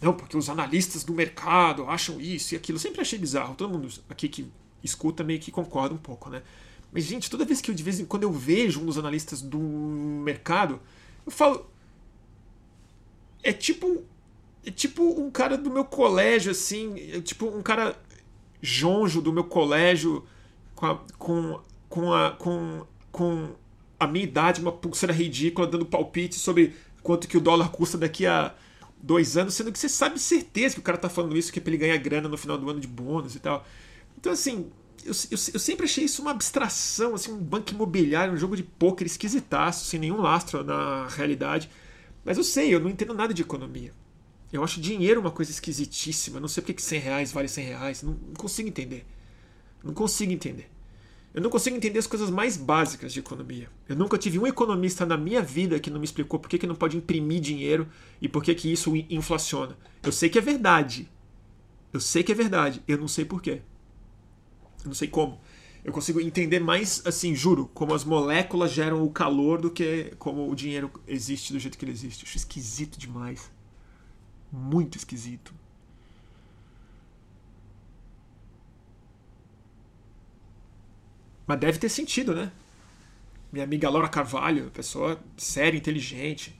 [0.00, 2.76] Não, porque os analistas do mercado acham isso e aquilo.
[2.76, 3.54] Eu sempre achei bizarro.
[3.54, 4.50] Todo mundo aqui que
[4.82, 6.42] escuta meio que concorda um pouco, né?
[6.92, 9.42] Mas, gente, toda vez que eu de vez em quando eu vejo um dos analistas
[9.42, 10.80] do mercado,
[11.26, 11.66] eu falo
[13.42, 14.04] é tipo
[14.64, 17.98] é tipo um cara do meu colégio assim, é tipo um cara
[18.60, 20.24] jonjo do meu colégio
[20.74, 23.48] com a, com com a, com, com
[23.98, 28.26] a minha idade, uma pulseira ridícula dando palpite sobre quanto que o dólar custa daqui
[28.26, 28.54] a
[29.02, 31.62] dois anos, sendo que você sabe certeza que o cara tá falando isso que é
[31.62, 33.66] pra ele ganhar grana no final do ano de bônus e tal.
[34.16, 34.70] Então, assim,
[35.04, 38.62] eu, eu, eu, sempre achei isso uma abstração, assim, um banco imobiliário, um jogo de
[38.62, 41.70] pôquer esquisitaço, sem nenhum lastro na realidade.
[42.24, 43.92] Mas eu sei, eu não entendo nada de economia.
[44.52, 46.40] Eu acho dinheiro uma coisa esquisitíssima.
[46.40, 48.02] Não sei porque que 100 reais vale 100 reais.
[48.02, 49.06] Não, não consigo entender.
[49.84, 50.70] Não consigo entender.
[51.38, 53.70] Eu não consigo entender as coisas mais básicas de economia.
[53.88, 56.66] Eu nunca tive um economista na minha vida que não me explicou por que, que
[56.66, 57.88] não pode imprimir dinheiro
[58.20, 59.78] e por que, que isso inflaciona.
[60.02, 61.08] Eu sei que é verdade.
[61.92, 62.82] Eu sei que é verdade.
[62.88, 63.62] Eu não sei por quê.
[64.80, 65.38] Eu não sei como
[65.84, 70.50] eu consigo entender mais, assim, juro, como as moléculas geram o calor do que como
[70.50, 72.24] o dinheiro existe do jeito que ele existe.
[72.24, 73.48] Eu acho esquisito demais.
[74.50, 75.54] Muito esquisito.
[81.48, 82.52] Mas deve ter sentido, né?
[83.50, 86.54] Minha amiga Laura Carvalho, pessoa séria, inteligente,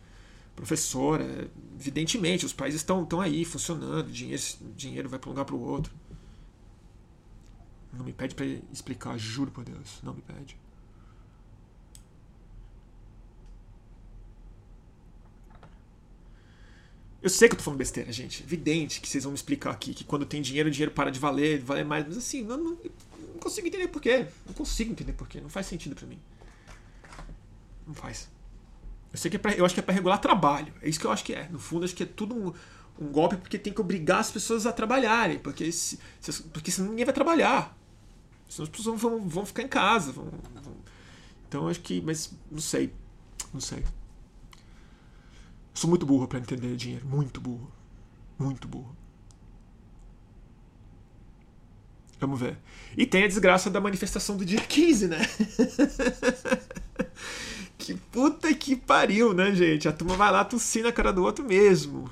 [0.56, 1.50] professora.
[1.78, 4.42] Evidentemente, os países estão aí funcionando, dinheiro,
[4.74, 5.92] dinheiro vai para um lugar para o outro.
[7.92, 10.00] Não me pede para explicar, juro por Deus.
[10.02, 10.56] Não me pede.
[17.20, 18.42] Eu sei que eu tô falando besteira, gente.
[18.42, 21.18] Evidente que vocês vão me explicar aqui que quando tem dinheiro, o dinheiro para de
[21.18, 22.06] valer, valer mais.
[22.06, 22.78] Mas assim, não, não,
[23.38, 24.26] não consigo entender porquê.
[24.44, 25.40] Não consigo entender porquê.
[25.40, 26.20] Não faz sentido para mim.
[27.86, 28.28] Não faz.
[29.12, 30.74] Eu sei que é pra, eu acho que é para regular trabalho.
[30.82, 31.48] É isso que eu acho que é.
[31.48, 32.52] No fundo, acho que é tudo um,
[33.02, 35.38] um golpe porque tem que obrigar as pessoas a trabalharem.
[35.38, 37.76] Porque, se, se, porque senão ninguém vai trabalhar.
[38.48, 40.12] Senão as pessoas vão, vão ficar em casa.
[40.12, 40.76] Vão, vão...
[41.48, 42.02] Então acho que.
[42.02, 42.92] Mas não sei.
[43.54, 43.84] Não sei.
[45.72, 47.06] Sou muito burro para entender dinheiro.
[47.06, 47.70] Muito burro.
[48.38, 48.97] Muito burro.
[52.20, 52.56] Vamos ver.
[52.96, 55.18] E tem a desgraça da manifestação do dia 15, né?
[57.78, 59.88] que puta que pariu, né, gente?
[59.88, 62.10] A turma vai lá tossir na cara do outro mesmo.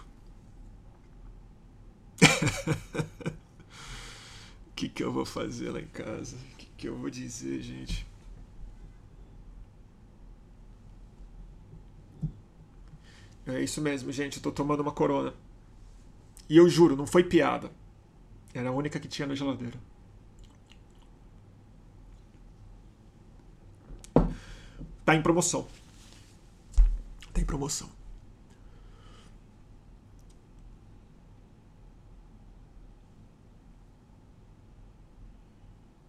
[4.77, 6.37] que, que eu vou fazer lá em casa?
[6.37, 8.07] O que, que eu vou dizer, gente?
[13.47, 14.37] É isso mesmo, gente.
[14.37, 15.33] Eu tô tomando uma corona.
[16.49, 17.71] E eu juro, não foi piada.
[18.53, 19.79] Era a única que tinha na geladeira.
[25.07, 25.69] Tá em promoção.
[27.33, 27.89] Tá em promoção.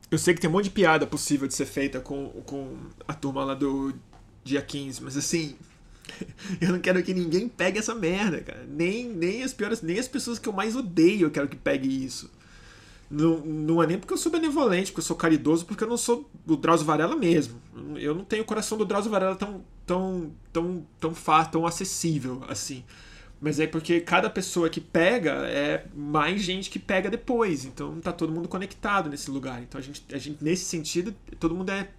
[0.09, 2.75] Eu sei que tem um monte de piada possível de ser feita com, com
[3.07, 3.93] a turma lá do
[4.43, 5.55] dia 15, mas assim.
[6.59, 8.65] Eu não quero que ninguém pegue essa merda, cara.
[8.65, 11.87] Nem, nem as piores, nem as pessoas que eu mais odeio eu quero que pegue
[11.87, 12.31] isso.
[13.09, 15.95] Não, não é nem porque eu sou benevolente, porque eu sou caridoso, porque eu não
[15.95, 17.61] sou do Drauzio Varela mesmo.
[17.95, 22.43] Eu não tenho o coração do Drauzio Varela tão, tão, tão, tão fácil, tão acessível
[22.49, 22.83] assim.
[23.39, 27.65] Mas é porque cada pessoa que pega é mais gente que pega depois.
[27.65, 29.61] Então tá todo mundo conectado nesse lugar.
[29.61, 31.89] Então a gente, a gente nesse sentido, todo mundo é.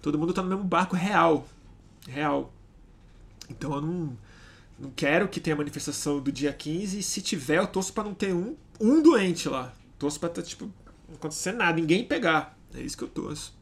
[0.00, 1.46] Todo mundo tá no mesmo barco real.
[2.08, 2.52] Real.
[3.48, 4.18] Então eu não,
[4.78, 6.98] não quero que tenha manifestação do dia 15.
[6.98, 9.72] E se tiver, eu torço pra não ter um, um doente lá.
[10.02, 10.64] Torço pra tá, tipo,
[11.08, 12.58] não acontecer nada, ninguém pegar.
[12.74, 13.56] É isso que eu torço.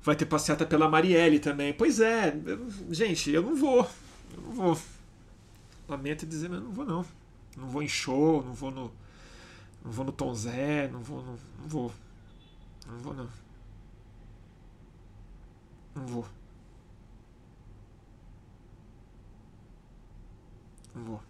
[0.00, 1.74] Vai ter passeata pela Marielle também.
[1.74, 3.86] Pois é, eu, gente, eu não vou.
[4.34, 4.78] Eu não vou.
[5.86, 7.04] Lamento dizer, mas eu não vou não.
[7.54, 8.90] Não vou em show, não vou no.
[9.84, 11.92] Não vou no Tom Zé, não vou no, Não vou.
[12.86, 13.28] Não vou não.
[15.98, 16.26] Não vou.
[20.94, 21.22] Não vou.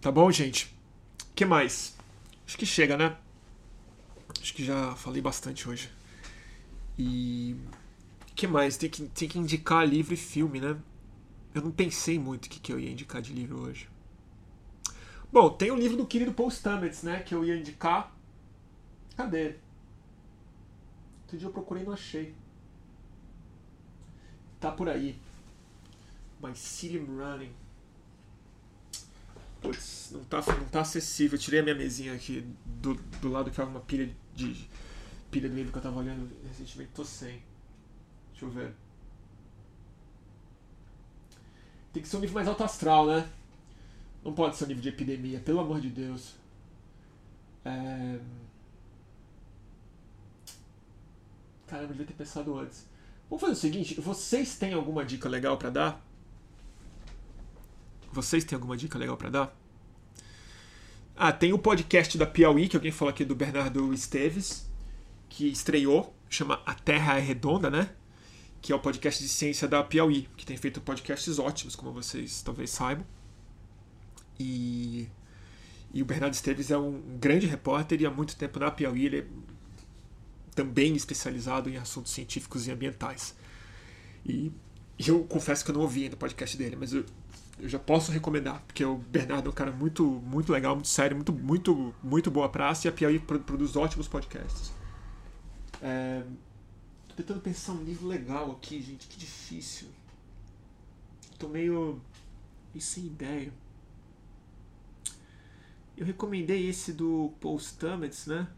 [0.00, 0.74] Tá bom, gente?
[1.36, 1.96] Que mais?
[2.46, 3.16] Acho que chega, né?
[4.40, 5.88] Acho que já falei bastante hoje.
[6.98, 7.56] E.
[8.34, 8.76] Que mais?
[8.76, 10.76] Tem que, tem que indicar livro e filme, né?
[11.54, 13.88] Eu não pensei muito o que, que eu ia indicar de livro hoje.
[15.32, 17.20] Bom, tem o livro do querido Paul Stamets, né?
[17.20, 18.12] Que eu ia indicar.
[19.16, 19.54] Cadê?
[21.22, 22.34] Outro dia eu procurei e não achei.
[24.64, 25.14] Tá por aí.
[26.42, 27.52] My City Running.
[29.60, 31.36] Putz, não tá, não tá acessível.
[31.36, 34.66] Eu tirei a minha mesinha aqui do, do lado que tava uma pilha de
[35.30, 37.42] pilha do livro que eu tava olhando recentemente, tô sem.
[38.30, 38.74] Deixa eu ver.
[41.92, 43.28] Tem que ser um livro mais alto astral, né?
[44.24, 46.36] Não pode ser um livro de epidemia, pelo amor de Deus.
[47.66, 48.18] É...
[51.66, 52.93] Caramba, devia ter pensado antes.
[53.34, 56.06] Vamos fazer o seguinte: vocês têm alguma dica legal para dar?
[58.12, 59.56] Vocês têm alguma dica legal para dar?
[61.16, 64.70] Ah, tem o podcast da Piauí, que alguém falou aqui do Bernardo Esteves
[65.28, 67.90] que estreou, chama A Terra é Redonda, né?
[68.62, 72.40] Que é o podcast de ciência da Piauí, que tem feito podcasts ótimos, como vocês
[72.40, 73.04] talvez saibam.
[74.38, 75.08] E,
[75.92, 79.18] e o Bernardo Esteves é um grande repórter e há muito tempo na Piauí ele
[79.18, 79.26] é
[80.54, 83.34] também especializado em assuntos científicos e ambientais.
[84.24, 84.52] E,
[84.98, 87.04] eu confesso que eu não ouvi ainda o podcast dele, mas eu,
[87.58, 91.16] eu já posso recomendar, porque o Bernardo é um cara muito, muito legal, muito sério,
[91.16, 94.72] muito, muito, muito boa praça e a Piauí produz ótimos podcasts.
[95.82, 96.22] É,
[97.08, 99.88] tô tentando pensar um livro legal aqui, gente, que difícil.
[101.38, 102.00] Tô meio,
[102.72, 103.52] meio sem ideia.
[105.96, 108.48] Eu recomendei esse do Paul Stamets, né?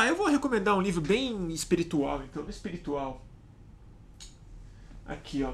[0.00, 3.20] Ah, eu vou recomendar um livro bem espiritual, então, espiritual.
[5.04, 5.52] Aqui, ó.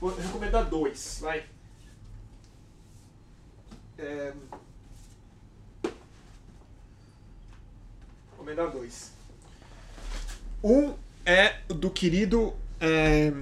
[0.00, 1.46] Vou recomendar dois, vai.
[3.96, 4.34] É,
[8.32, 9.12] recomendar dois.
[10.64, 13.32] Um é do querido é,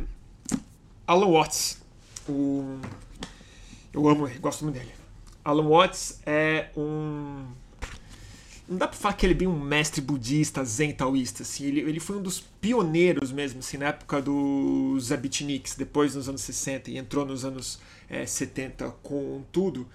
[1.07, 1.81] Alan Watts.
[2.29, 2.79] O,
[3.95, 4.95] eu amo gosto muito dele.
[5.43, 7.51] Alan Watts é um.
[8.69, 11.65] Não dá pra falar que ele é bem um mestre budista, zen taoísta, assim.
[11.65, 16.43] Ele, ele foi um dos pioneiros mesmo, assim, na época dos Abitniks, depois nos anos
[16.43, 19.87] 60 e entrou nos anos é, 70 com tudo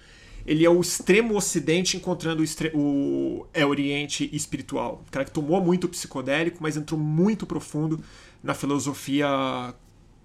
[0.46, 5.02] ele é o extremo ocidente encontrando o, extre o é, oriente espiritual.
[5.06, 8.02] Um cara que tomou muito psicodélico, mas entrou muito profundo
[8.42, 9.74] na filosofia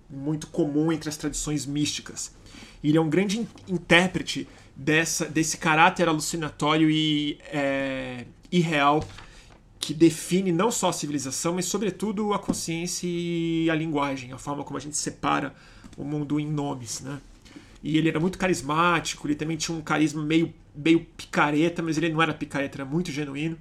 [0.09, 2.33] muito comum entre as tradições místicas.
[2.83, 9.03] Ele é um grande intérprete dessa, desse caráter alucinatório e é, irreal
[9.79, 14.63] que define não só a civilização, mas sobretudo a consciência e a linguagem, a forma
[14.63, 15.55] como a gente separa
[15.97, 17.19] o mundo em nomes, né?
[17.81, 22.09] E ele era muito carismático, ele também tinha um carisma meio, meio picareta, mas ele
[22.09, 23.57] não era picareta, era muito genuíno.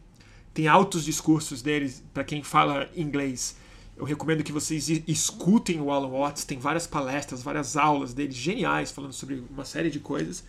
[0.52, 3.56] Tem altos discursos deles, para quem fala inglês.
[3.96, 8.90] Eu recomendo que vocês escutem o Alan Watts, tem várias palestras, várias aulas dele geniais
[8.90, 10.44] falando sobre uma série de coisas.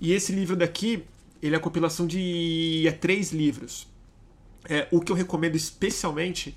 [0.00, 1.04] E esse livro daqui,
[1.42, 3.88] ele é a compilação de é, três livros.
[4.68, 6.56] É, o que eu recomendo especialmente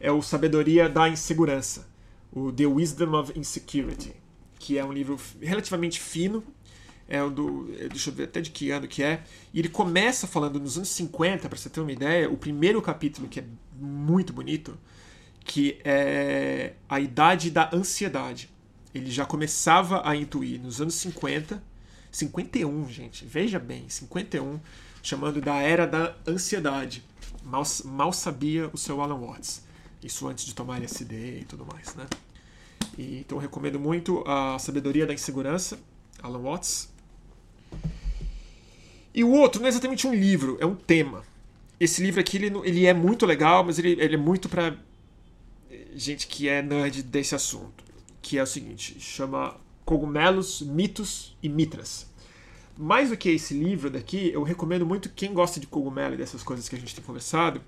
[0.00, 1.86] é o Sabedoria da Insegurança,
[2.32, 4.22] o The Wisdom of Insecurity
[4.62, 6.42] que é um livro relativamente fino.
[7.08, 7.68] É o do.
[7.78, 9.24] É, deixa eu ver até de que ano que é.
[9.52, 13.28] E ele começa falando nos anos 50, para você ter uma ideia, o primeiro capítulo,
[13.28, 13.44] que é
[13.76, 14.78] muito bonito,
[15.44, 18.48] que é a idade da ansiedade.
[18.94, 21.62] Ele já começava a intuir nos anos 50,
[22.12, 24.60] 51, gente, veja bem, 51,
[25.02, 27.02] chamando da era da ansiedade.
[27.42, 29.62] Mal, mal sabia o seu Alan Watts.
[30.02, 32.06] Isso antes de tomar LSD e tudo mais, né?
[32.98, 35.78] E, então recomendo muito a Sabedoria da Insegurança.
[36.22, 36.92] Alan Watts.
[39.14, 41.24] E o outro não é exatamente um livro, é um tema.
[41.80, 44.76] Esse livro aqui ele, ele é muito legal, mas ele, ele é muito para
[45.94, 47.84] gente que é nerd desse assunto.
[48.20, 49.56] Que é o seguinte: chama
[49.92, 52.06] Cogumelos, Mitos e Mitras.
[52.78, 56.42] Mais do que esse livro daqui, eu recomendo muito quem gosta de cogumelo e dessas
[56.42, 57.60] coisas que a gente tem conversado,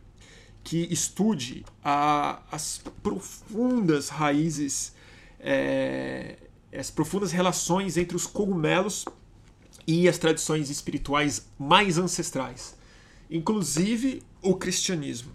[0.62, 4.94] que estude a, as profundas raízes,
[5.38, 6.36] é,
[6.74, 9.04] as profundas relações entre os cogumelos
[9.86, 12.74] e as tradições espirituais mais ancestrais,
[13.30, 15.30] inclusive o cristianismo.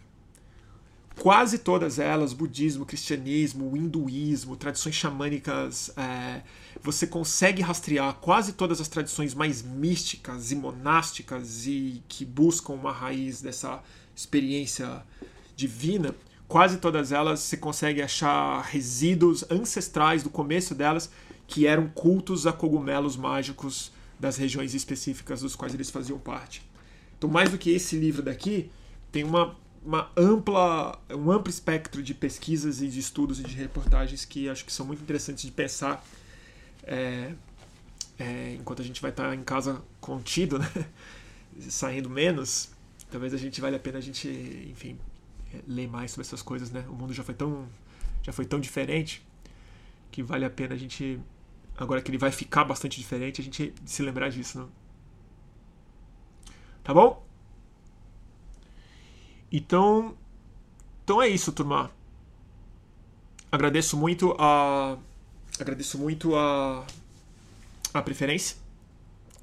[1.20, 6.42] Quase todas elas, budismo, cristianismo, hinduísmo, tradições xamânicas, é,
[6.82, 12.94] você consegue rastrear quase todas as tradições mais místicas e monásticas e que buscam uma
[12.94, 13.84] raiz dessa
[14.16, 15.04] experiência
[15.58, 16.16] divina,
[16.48, 21.12] quase todas elas você consegue achar resíduos ancestrais do começo delas
[21.46, 26.62] que eram cultos a cogumelos mágicos das regiões específicas dos quais eles faziam parte.
[27.18, 28.72] Então, mais do que esse livro daqui,
[29.12, 29.58] tem uma,
[29.90, 34.64] uma ampla, um amplo espectro de pesquisas e de estudos e de reportagens que acho
[34.64, 36.06] que são muito interessantes de pensar
[36.84, 37.34] é,
[38.20, 40.70] é, enquanto a gente vai estar em casa contido, né?
[41.62, 42.70] saindo menos,
[43.10, 44.28] talvez a gente vale a pena a gente,
[44.70, 44.96] enfim,
[45.52, 46.86] é, ler mais sobre essas coisas, né?
[46.88, 47.68] O mundo já foi tão,
[48.22, 49.26] já foi tão diferente
[50.12, 51.20] que vale a pena a gente,
[51.76, 54.68] agora que ele vai ficar bastante diferente, a gente se lembrar disso, né?
[56.84, 57.28] Tá bom?
[59.52, 60.16] Então,
[61.04, 61.92] então é isso, turma.
[63.52, 64.98] Agradeço muito a
[65.60, 66.86] agradeço muito a
[67.94, 68.58] a preferência.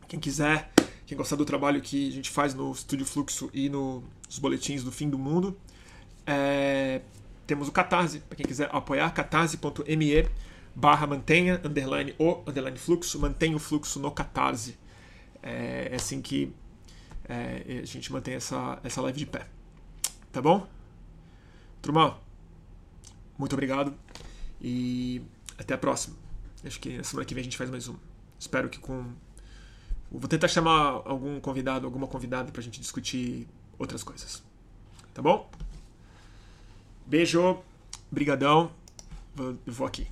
[0.09, 0.73] Quem quiser,
[1.07, 4.93] quem gostar do trabalho que a gente faz no Estúdio Fluxo e nos boletins do
[4.93, 5.57] fim do mundo,
[6.24, 7.01] é,
[7.47, 10.28] temos o Catarse, para quem quiser apoiar, catarse.me
[10.74, 14.77] barra mantenha, underline o, underline fluxo, mantenha o fluxo no Catarse.
[15.43, 16.53] É, é assim que
[17.28, 19.47] é, a gente mantém essa, essa live de pé.
[20.36, 20.68] Tá bom?
[21.80, 22.18] Turma,
[23.38, 23.94] muito obrigado
[24.60, 25.22] e
[25.56, 26.14] até a próxima.
[26.62, 27.96] Acho que na semana que vem a gente faz mais um.
[28.38, 29.14] Espero que com.
[30.12, 33.48] Vou tentar chamar algum convidado, alguma convidada pra gente discutir
[33.78, 34.42] outras coisas.
[35.14, 35.50] Tá bom?
[37.06, 37.58] Beijo,
[38.12, 38.70] brigadão.
[39.38, 40.06] Eu vou aqui.